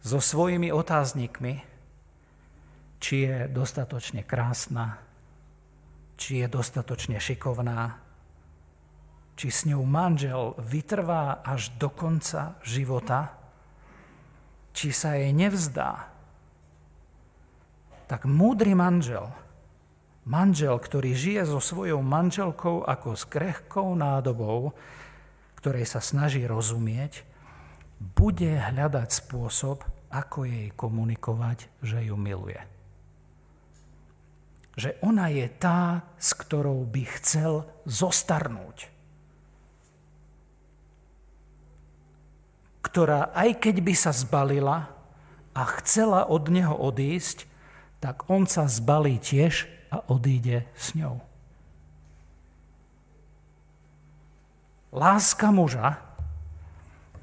so 0.00 0.18
svojimi 0.22 0.72
otáznikmi, 0.72 1.60
či 3.02 3.14
je 3.28 3.36
dostatočne 3.50 4.24
krásna, 4.24 5.02
či 6.16 6.44
je 6.44 6.46
dostatočne 6.48 7.18
šikovná, 7.18 7.98
či 9.36 9.48
s 9.48 9.64
ňou 9.64 9.82
manžel 9.86 10.54
vytrvá 10.60 11.40
až 11.40 11.72
do 11.80 11.88
konca 11.88 12.60
života, 12.62 13.36
či 14.76 14.92
sa 14.92 15.16
jej 15.16 15.32
nevzdá. 15.32 16.08
Tak 18.06 18.28
múdry 18.28 18.76
manžel– 18.76 19.28
Manžel, 20.22 20.78
ktorý 20.78 21.18
žije 21.18 21.50
so 21.50 21.58
svojou 21.58 21.98
manželkou 21.98 22.86
ako 22.86 23.18
s 23.18 23.26
krehkou 23.26 23.98
nádobou, 23.98 24.70
ktorej 25.58 25.82
sa 25.82 25.98
snaží 25.98 26.46
rozumieť, 26.46 27.26
bude 27.98 28.54
hľadať 28.54 29.08
spôsob, 29.10 29.82
ako 30.14 30.46
jej 30.46 30.70
komunikovať, 30.78 31.66
že 31.82 32.06
ju 32.06 32.14
miluje. 32.14 32.60
Že 34.72 34.96
ona 35.04 35.28
je 35.28 35.46
tá, 35.52 36.08
s 36.16 36.32
ktorou 36.32 36.88
by 36.88 37.02
chcel 37.20 37.68
zostarnúť. 37.84 38.88
Ktorá 42.80 43.28
aj 43.36 43.60
keď 43.60 43.76
by 43.84 43.94
sa 43.94 44.12
zbalila 44.16 44.88
a 45.52 45.62
chcela 45.80 46.24
od 46.24 46.48
neho 46.48 46.72
odísť, 46.72 47.44
tak 48.00 48.26
on 48.32 48.48
sa 48.48 48.64
zbalí 48.66 49.20
tiež 49.20 49.68
a 49.92 50.00
odíde 50.08 50.64
s 50.72 50.96
ňou. 50.96 51.20
Láska 54.92 55.52
muža 55.52 56.00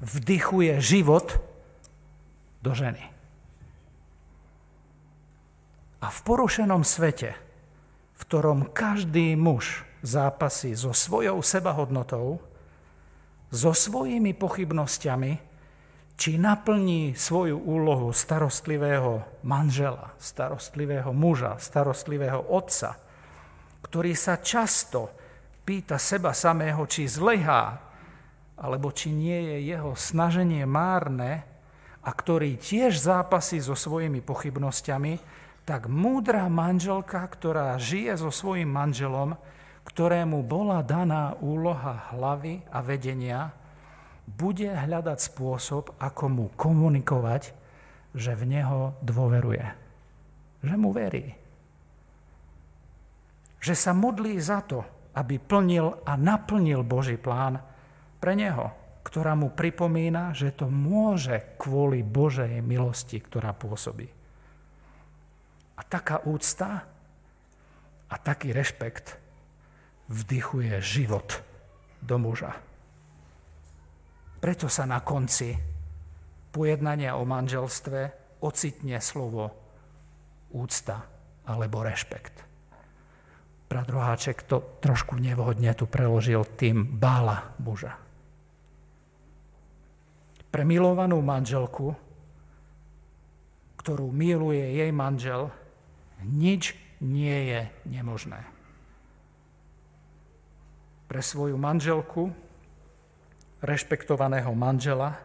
vdychuje 0.00 0.78
život 0.78 1.38
do 2.62 2.74
ženy. 2.74 3.09
A 6.00 6.08
v 6.08 6.18
porušenom 6.24 6.80
svete, 6.80 7.36
v 8.16 8.22
ktorom 8.24 8.72
každý 8.72 9.36
muž 9.36 9.84
zápasí 10.00 10.72
so 10.72 10.96
svojou 10.96 11.44
sebahodnotou, 11.44 12.40
so 13.52 13.72
svojimi 13.74 14.32
pochybnosťami, 14.32 15.32
či 16.20 16.36
naplní 16.36 17.16
svoju 17.16 17.56
úlohu 17.56 18.12
starostlivého 18.12 19.24
manžela, 19.40 20.12
starostlivého 20.20 21.16
muža, 21.16 21.56
starostlivého 21.56 22.44
otca, 22.52 23.00
ktorý 23.80 24.12
sa 24.12 24.36
často 24.36 25.08
pýta 25.64 25.96
seba 25.96 26.36
samého, 26.36 26.84
či 26.84 27.08
zlehá, 27.08 27.80
alebo 28.60 28.92
či 28.92 29.16
nie 29.16 29.48
je 29.48 29.72
jeho 29.72 29.96
snaženie 29.96 30.68
márne 30.68 31.40
a 32.04 32.10
ktorý 32.12 32.60
tiež 32.60 33.00
zápasí 33.00 33.56
so 33.56 33.72
svojimi 33.72 34.20
pochybnosťami, 34.20 35.12
tak 35.70 35.86
múdra 35.86 36.50
manželka, 36.50 37.22
ktorá 37.30 37.78
žije 37.78 38.18
so 38.18 38.34
svojim 38.34 38.66
manželom, 38.66 39.38
ktorému 39.86 40.42
bola 40.42 40.82
daná 40.82 41.38
úloha 41.38 42.10
hlavy 42.10 42.66
a 42.74 42.82
vedenia, 42.82 43.54
bude 44.26 44.66
hľadať 44.66 45.30
spôsob, 45.30 45.94
ako 46.02 46.24
mu 46.26 46.46
komunikovať, 46.58 47.54
že 48.18 48.34
v 48.34 48.50
neho 48.50 48.98
dôveruje. 48.98 49.62
Že 50.66 50.74
mu 50.74 50.90
verí. 50.90 51.38
Že 53.62 53.74
sa 53.78 53.94
modlí 53.94 54.42
za 54.42 54.66
to, 54.66 54.82
aby 55.14 55.38
plnil 55.38 56.02
a 56.02 56.18
naplnil 56.18 56.82
Boží 56.82 57.14
plán 57.14 57.62
pre 58.18 58.34
neho, 58.34 58.74
ktorá 59.06 59.38
mu 59.38 59.54
pripomína, 59.54 60.34
že 60.34 60.50
to 60.50 60.66
môže 60.66 61.54
kvôli 61.62 62.02
Božej 62.02 62.58
milosti, 62.58 63.22
ktorá 63.22 63.54
pôsobí. 63.54 64.18
A 65.80 65.82
taká 65.88 66.20
úcta 66.28 66.84
a 68.12 68.14
taký 68.20 68.52
rešpekt 68.52 69.16
vdychuje 70.12 70.76
život 70.84 71.40
do 72.04 72.20
muža. 72.20 72.52
Preto 74.44 74.68
sa 74.68 74.84
na 74.84 75.00
konci 75.00 75.56
pojednania 76.52 77.16
o 77.16 77.24
manželstve 77.24 78.00
ocitne 78.44 79.00
slovo 79.00 79.48
úcta 80.52 81.00
alebo 81.48 81.80
rešpekt. 81.80 82.44
Brat 83.70 83.86
Roháček 83.86 84.42
to 84.50 84.82
trošku 84.82 85.14
nevhodne 85.14 85.70
tu 85.78 85.86
preložil 85.86 86.42
tým 86.58 86.98
bála 86.98 87.54
muža. 87.62 87.94
Pre 90.50 90.66
milovanú 90.66 91.22
manželku, 91.22 91.94
ktorú 93.78 94.10
miluje 94.10 94.82
jej 94.82 94.90
manžel, 94.90 95.54
nič 96.24 96.76
nie 97.00 97.52
je 97.52 97.60
nemožné. 97.88 98.40
Pre 101.10 101.22
svoju 101.24 101.58
manželku 101.58 102.30
rešpektovaného 103.60 104.52
manžela 104.54 105.18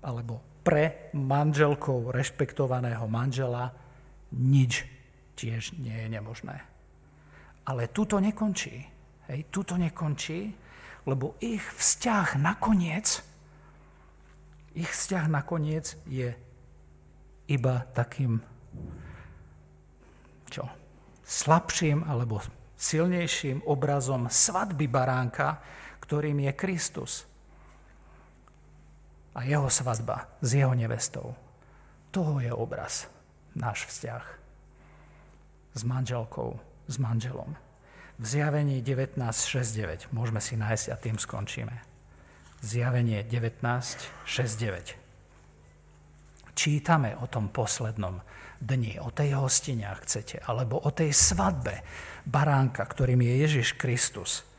alebo 0.00 0.40
pre 0.64 1.12
manželkou 1.12 2.12
rešpektovaného 2.12 3.04
manžela 3.08 3.74
nič 4.32 4.86
tiež 5.36 5.76
nie 5.80 5.94
je 5.94 6.08
nemožné. 6.08 6.56
Ale 7.64 7.88
tu 7.88 8.04
to 8.04 8.20
nekončí. 8.20 8.88
Hej, 9.30 9.46
tu 9.52 9.62
to 9.62 9.78
nekončí, 9.78 10.52
lebo 11.06 11.38
ich 11.38 11.62
vzťah 11.62 12.34
nakoniec, 12.42 13.22
ich 14.74 14.90
vzťah 14.90 15.24
nakoniec 15.30 15.94
je 16.10 16.34
iba 17.46 17.74
takým 17.94 18.42
čo, 20.50 20.66
slabším 21.22 22.04
alebo 22.04 22.42
silnejším 22.74 23.62
obrazom 23.64 24.26
svadby 24.26 24.90
baránka, 24.90 25.62
ktorým 26.02 26.42
je 26.50 26.52
Kristus. 26.58 27.12
A 29.38 29.46
jeho 29.46 29.70
svadba 29.70 30.26
s 30.42 30.58
jeho 30.58 30.74
nevestou. 30.74 31.38
Toho 32.10 32.42
je 32.42 32.50
obraz, 32.50 33.06
náš 33.54 33.86
vzťah 33.86 34.40
s 35.74 35.82
manželkou, 35.86 36.58
s 36.88 36.98
manželom. 36.98 37.54
V 38.20 38.24
zjavení 38.26 38.82
19.6.9, 38.82 40.12
môžeme 40.12 40.42
si 40.42 40.58
nájsť 40.58 40.86
a 40.92 40.96
tým 40.98 41.16
skončíme. 41.16 41.72
Zjavenie 42.60 43.24
19.6.9. 43.24 44.99
Čítame 46.52 47.16
o 47.18 47.26
tom 47.30 47.48
poslednom 47.48 48.20
dni, 48.60 49.00
o 49.00 49.08
tej 49.08 49.38
hostine, 49.40 49.88
ak 49.88 50.04
chcete, 50.04 50.44
alebo 50.44 50.76
o 50.78 50.90
tej 50.92 51.14
svadbe 51.16 51.80
baránka, 52.28 52.84
ktorým 52.84 53.24
je 53.24 53.34
Ježiš 53.46 53.68
Kristus– 53.80 54.30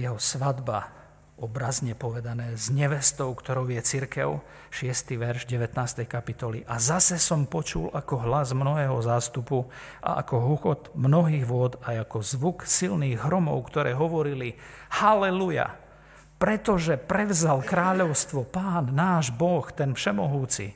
jeho 0.00 0.16
svadba, 0.16 0.88
obrazne 1.40 1.96
povedané, 1.96 2.56
s 2.56 2.68
nevestou, 2.68 3.32
ktorou 3.32 3.68
je 3.72 3.80
církev, 3.80 4.44
6. 4.72 5.16
verš 5.16 5.48
19. 5.48 6.04
kapitoly. 6.04 6.64
A 6.68 6.76
zase 6.76 7.16
som 7.16 7.48
počul 7.48 7.88
ako 7.92 8.28
hlas 8.28 8.52
mnohého 8.52 8.96
zástupu 9.00 9.68
a 10.04 10.20
ako 10.20 10.36
huchot 10.36 10.80
mnohých 10.96 11.44
vôd 11.48 11.80
a 11.80 12.00
ako 12.04 12.20
zvuk 12.20 12.68
silných 12.68 13.24
hromov, 13.24 13.66
ktoré 13.72 13.96
hovorili 13.96 14.56
Haleluja, 14.92 15.76
pretože 16.40 16.96
prevzal 16.96 17.60
kráľovstvo 17.60 18.48
Pán, 18.48 18.96
náš 18.96 19.28
Boh, 19.28 19.68
ten 19.68 19.92
všemohúci. 19.92 20.72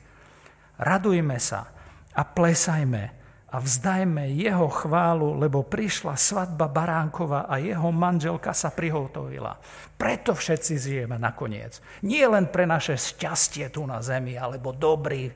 Radujme 0.77 1.41
sa 1.41 1.73
a 2.13 2.21
plesajme, 2.21 3.25
a 3.55 3.63
vzdajme 3.63 4.35
jeho 4.35 4.67
chválu, 4.67 5.39
lebo 5.39 5.63
prišla 5.63 6.19
svadba 6.19 6.67
Baránkova 6.67 7.47
a 7.47 7.55
jeho 7.55 7.87
manželka 7.87 8.51
sa 8.51 8.67
prihotovila. 8.67 9.55
Preto 9.95 10.35
všetci 10.35 10.73
zjeme 10.75 11.15
nakoniec. 11.15 11.79
Nie 12.03 12.27
len 12.27 12.51
pre 12.51 12.67
naše 12.67 12.99
šťastie 12.99 13.71
tu 13.71 13.87
na 13.87 14.03
zemi, 14.03 14.35
alebo 14.35 14.75
dobrý, 14.75 15.31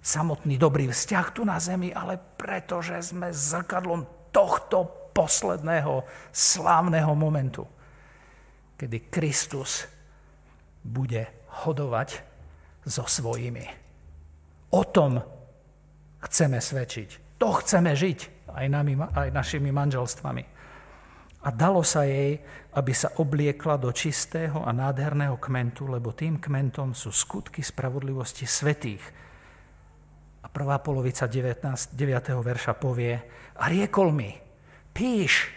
samotný 0.00 0.56
dobrý 0.56 0.88
vzťah 0.88 1.26
tu 1.36 1.44
na 1.44 1.60
zemi, 1.60 1.92
ale 1.92 2.16
preto, 2.16 2.80
že 2.80 3.04
sme 3.04 3.28
zrkadlom 3.28 4.32
tohto 4.32 5.12
posledného 5.12 6.08
slávneho 6.32 7.12
momentu, 7.12 7.68
kedy 8.82 9.14
Kristus 9.14 9.86
bude 10.82 11.46
hodovať 11.62 12.18
so 12.82 13.06
svojimi. 13.06 13.62
O 14.74 14.82
tom 14.82 15.22
chceme 16.18 16.58
svedčiť. 16.58 17.38
To 17.38 17.62
chceme 17.62 17.94
žiť 17.94 18.50
aj, 18.50 18.66
nami, 18.66 18.98
aj 18.98 19.30
našimi 19.30 19.70
manželstvami. 19.70 20.44
A 21.46 21.48
dalo 21.54 21.86
sa 21.86 22.02
jej, 22.10 22.42
aby 22.74 22.90
sa 22.90 23.14
obliekla 23.22 23.78
do 23.78 23.94
čistého 23.94 24.66
a 24.66 24.74
nádherného 24.74 25.38
kmentu, 25.38 25.86
lebo 25.86 26.10
tým 26.10 26.42
kmentom 26.42 26.90
sú 26.90 27.14
skutky 27.14 27.62
spravodlivosti 27.62 28.50
svetých. 28.50 29.02
A 30.42 30.50
prvá 30.50 30.82
polovica 30.82 31.30
19, 31.30 31.94
9. 31.94 32.34
verša 32.34 32.74
povie, 32.74 33.14
a 33.54 33.62
riekol 33.70 34.10
mi, 34.10 34.34
píš, 34.90 35.50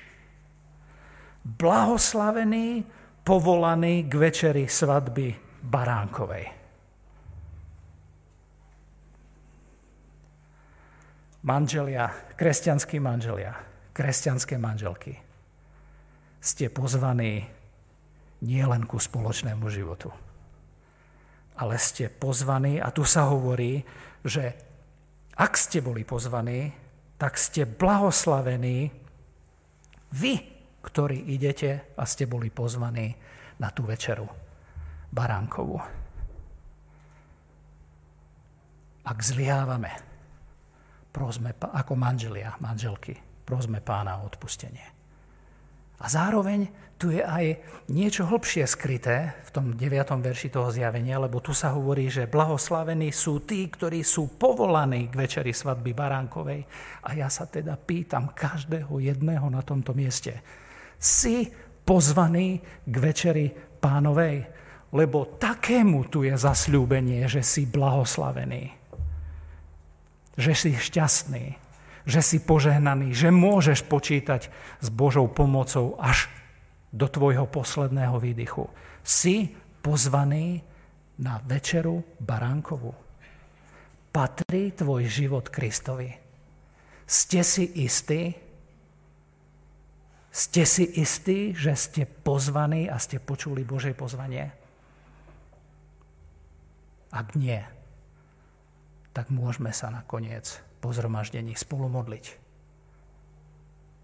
blahoslavený, 1.41 2.85
povolaný 3.25 4.05
k 4.05 4.13
večeri 4.21 4.69
svadby 4.69 5.33
Baránkovej. 5.65 6.45
Manželia, 11.41 12.05
kresťanskí 12.37 13.01
manželia, 13.01 13.53
kresťanské 13.93 14.61
manželky, 14.61 15.17
ste 16.37 16.69
pozvaní 16.69 17.49
nielen 18.45 18.85
ku 18.85 19.01
spoločnému 19.01 19.65
životu, 19.73 20.13
ale 21.57 21.81
ste 21.81 22.13
pozvaní, 22.13 22.77
a 22.77 22.93
tu 22.93 23.01
sa 23.05 23.25
hovorí, 23.25 23.81
že 24.21 24.53
ak 25.33 25.57
ste 25.57 25.81
boli 25.81 26.05
pozvaní, 26.05 26.73
tak 27.17 27.41
ste 27.41 27.65
blahoslavení 27.65 28.93
vy, 30.13 30.54
ktorí 30.85 31.33
idete 31.33 31.97
a 31.97 32.05
ste 32.05 32.29
boli 32.29 32.53
pozvaní 32.53 33.09
na 33.57 33.73
tú 33.73 33.81
večeru 33.89 34.29
baránkovú. 35.09 35.81
Ak 39.05 39.17
zlyhávame, 39.21 39.91
prosme 41.09 41.57
ako 41.57 41.93
manželia, 41.97 42.57
manželky, 42.61 43.17
prosme 43.45 43.81
pána 43.81 44.21
o 44.21 44.29
odpustenie. 44.29 44.93
A 45.95 46.05
zároveň 46.11 46.67
tu 46.99 47.11
je 47.11 47.23
aj 47.23 47.59
niečo 47.91 48.27
hlbšie 48.27 48.63
skryté 48.67 49.35
v 49.47 49.49
tom 49.51 49.65
9. 49.75 49.79
verši 50.19 50.51
toho 50.51 50.71
zjavenia, 50.71 51.19
lebo 51.19 51.39
tu 51.39 51.51
sa 51.51 51.75
hovorí, 51.75 52.07
že 52.07 52.27
blahoslavení 52.27 53.11
sú 53.11 53.43
tí, 53.43 53.67
ktorí 53.67 54.03
sú 54.03 54.35
povolaní 54.35 55.07
k 55.11 55.15
večeri 55.15 55.51
svadby 55.51 55.91
Baránkovej. 55.95 56.63
A 57.07 57.15
ja 57.15 57.27
sa 57.31 57.47
teda 57.47 57.79
pýtam 57.79 58.31
každého 58.31 58.91
jedného 58.99 59.47
na 59.47 59.63
tomto 59.63 59.91
mieste. 59.91 60.39
Si 60.95 61.47
pozvaný 61.83 62.59
k 62.83 62.95
večeri 62.97 63.51
pánovej? 63.79 64.47
Lebo 64.95 65.37
takému 65.37 66.07
tu 66.07 66.23
je 66.23 66.33
zasľúbenie, 66.33 67.27
že 67.27 67.43
si 67.43 67.67
blahoslavený 67.67 68.85
že 70.35 70.51
si 70.51 70.71
šťastný, 70.75 71.55
že 72.05 72.21
si 72.21 72.37
požehnaný, 72.43 73.15
že 73.15 73.31
môžeš 73.31 73.87
počítať 73.87 74.51
s 74.83 74.87
Božou 74.91 75.31
pomocou 75.31 75.95
až 75.97 76.27
do 76.91 77.07
tvojho 77.07 77.47
posledného 77.47 78.19
výdychu. 78.19 78.67
Si 79.01 79.51
pozvaný 79.79 80.61
na 81.19 81.39
večeru 81.43 82.03
baránkovú. 82.19 82.91
Patrí 84.11 84.71
tvoj 84.71 85.07
život 85.07 85.51
Kristovi. 85.51 86.11
Ste 87.03 87.43
si 87.43 87.83
istí, 87.83 88.35
ste 90.35 90.67
si 90.67 90.83
istí, 90.99 91.55
že 91.55 91.71
ste 91.79 92.03
pozvaní 92.03 92.91
a 92.91 92.99
ste 92.99 93.23
počuli 93.23 93.63
Božie 93.63 93.95
pozvanie? 93.95 94.51
Ak 97.15 97.39
nie, 97.39 97.63
tak 99.15 99.31
môžeme 99.31 99.71
sa 99.71 99.87
nakoniec 99.87 100.59
po 100.83 100.91
zhromaždení 100.91 101.55
spolu 101.55 101.87
modliť. 101.87 102.25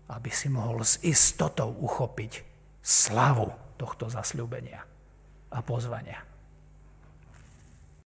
Aby 0.07 0.31
si 0.31 0.47
mohol 0.47 0.87
s 0.87 1.03
istotou 1.03 1.75
uchopiť 1.75 2.47
slavu 2.79 3.51
tohto 3.75 4.07
zasľúbenia 4.07 4.87
a 5.51 5.59
pozvania. 5.59 6.30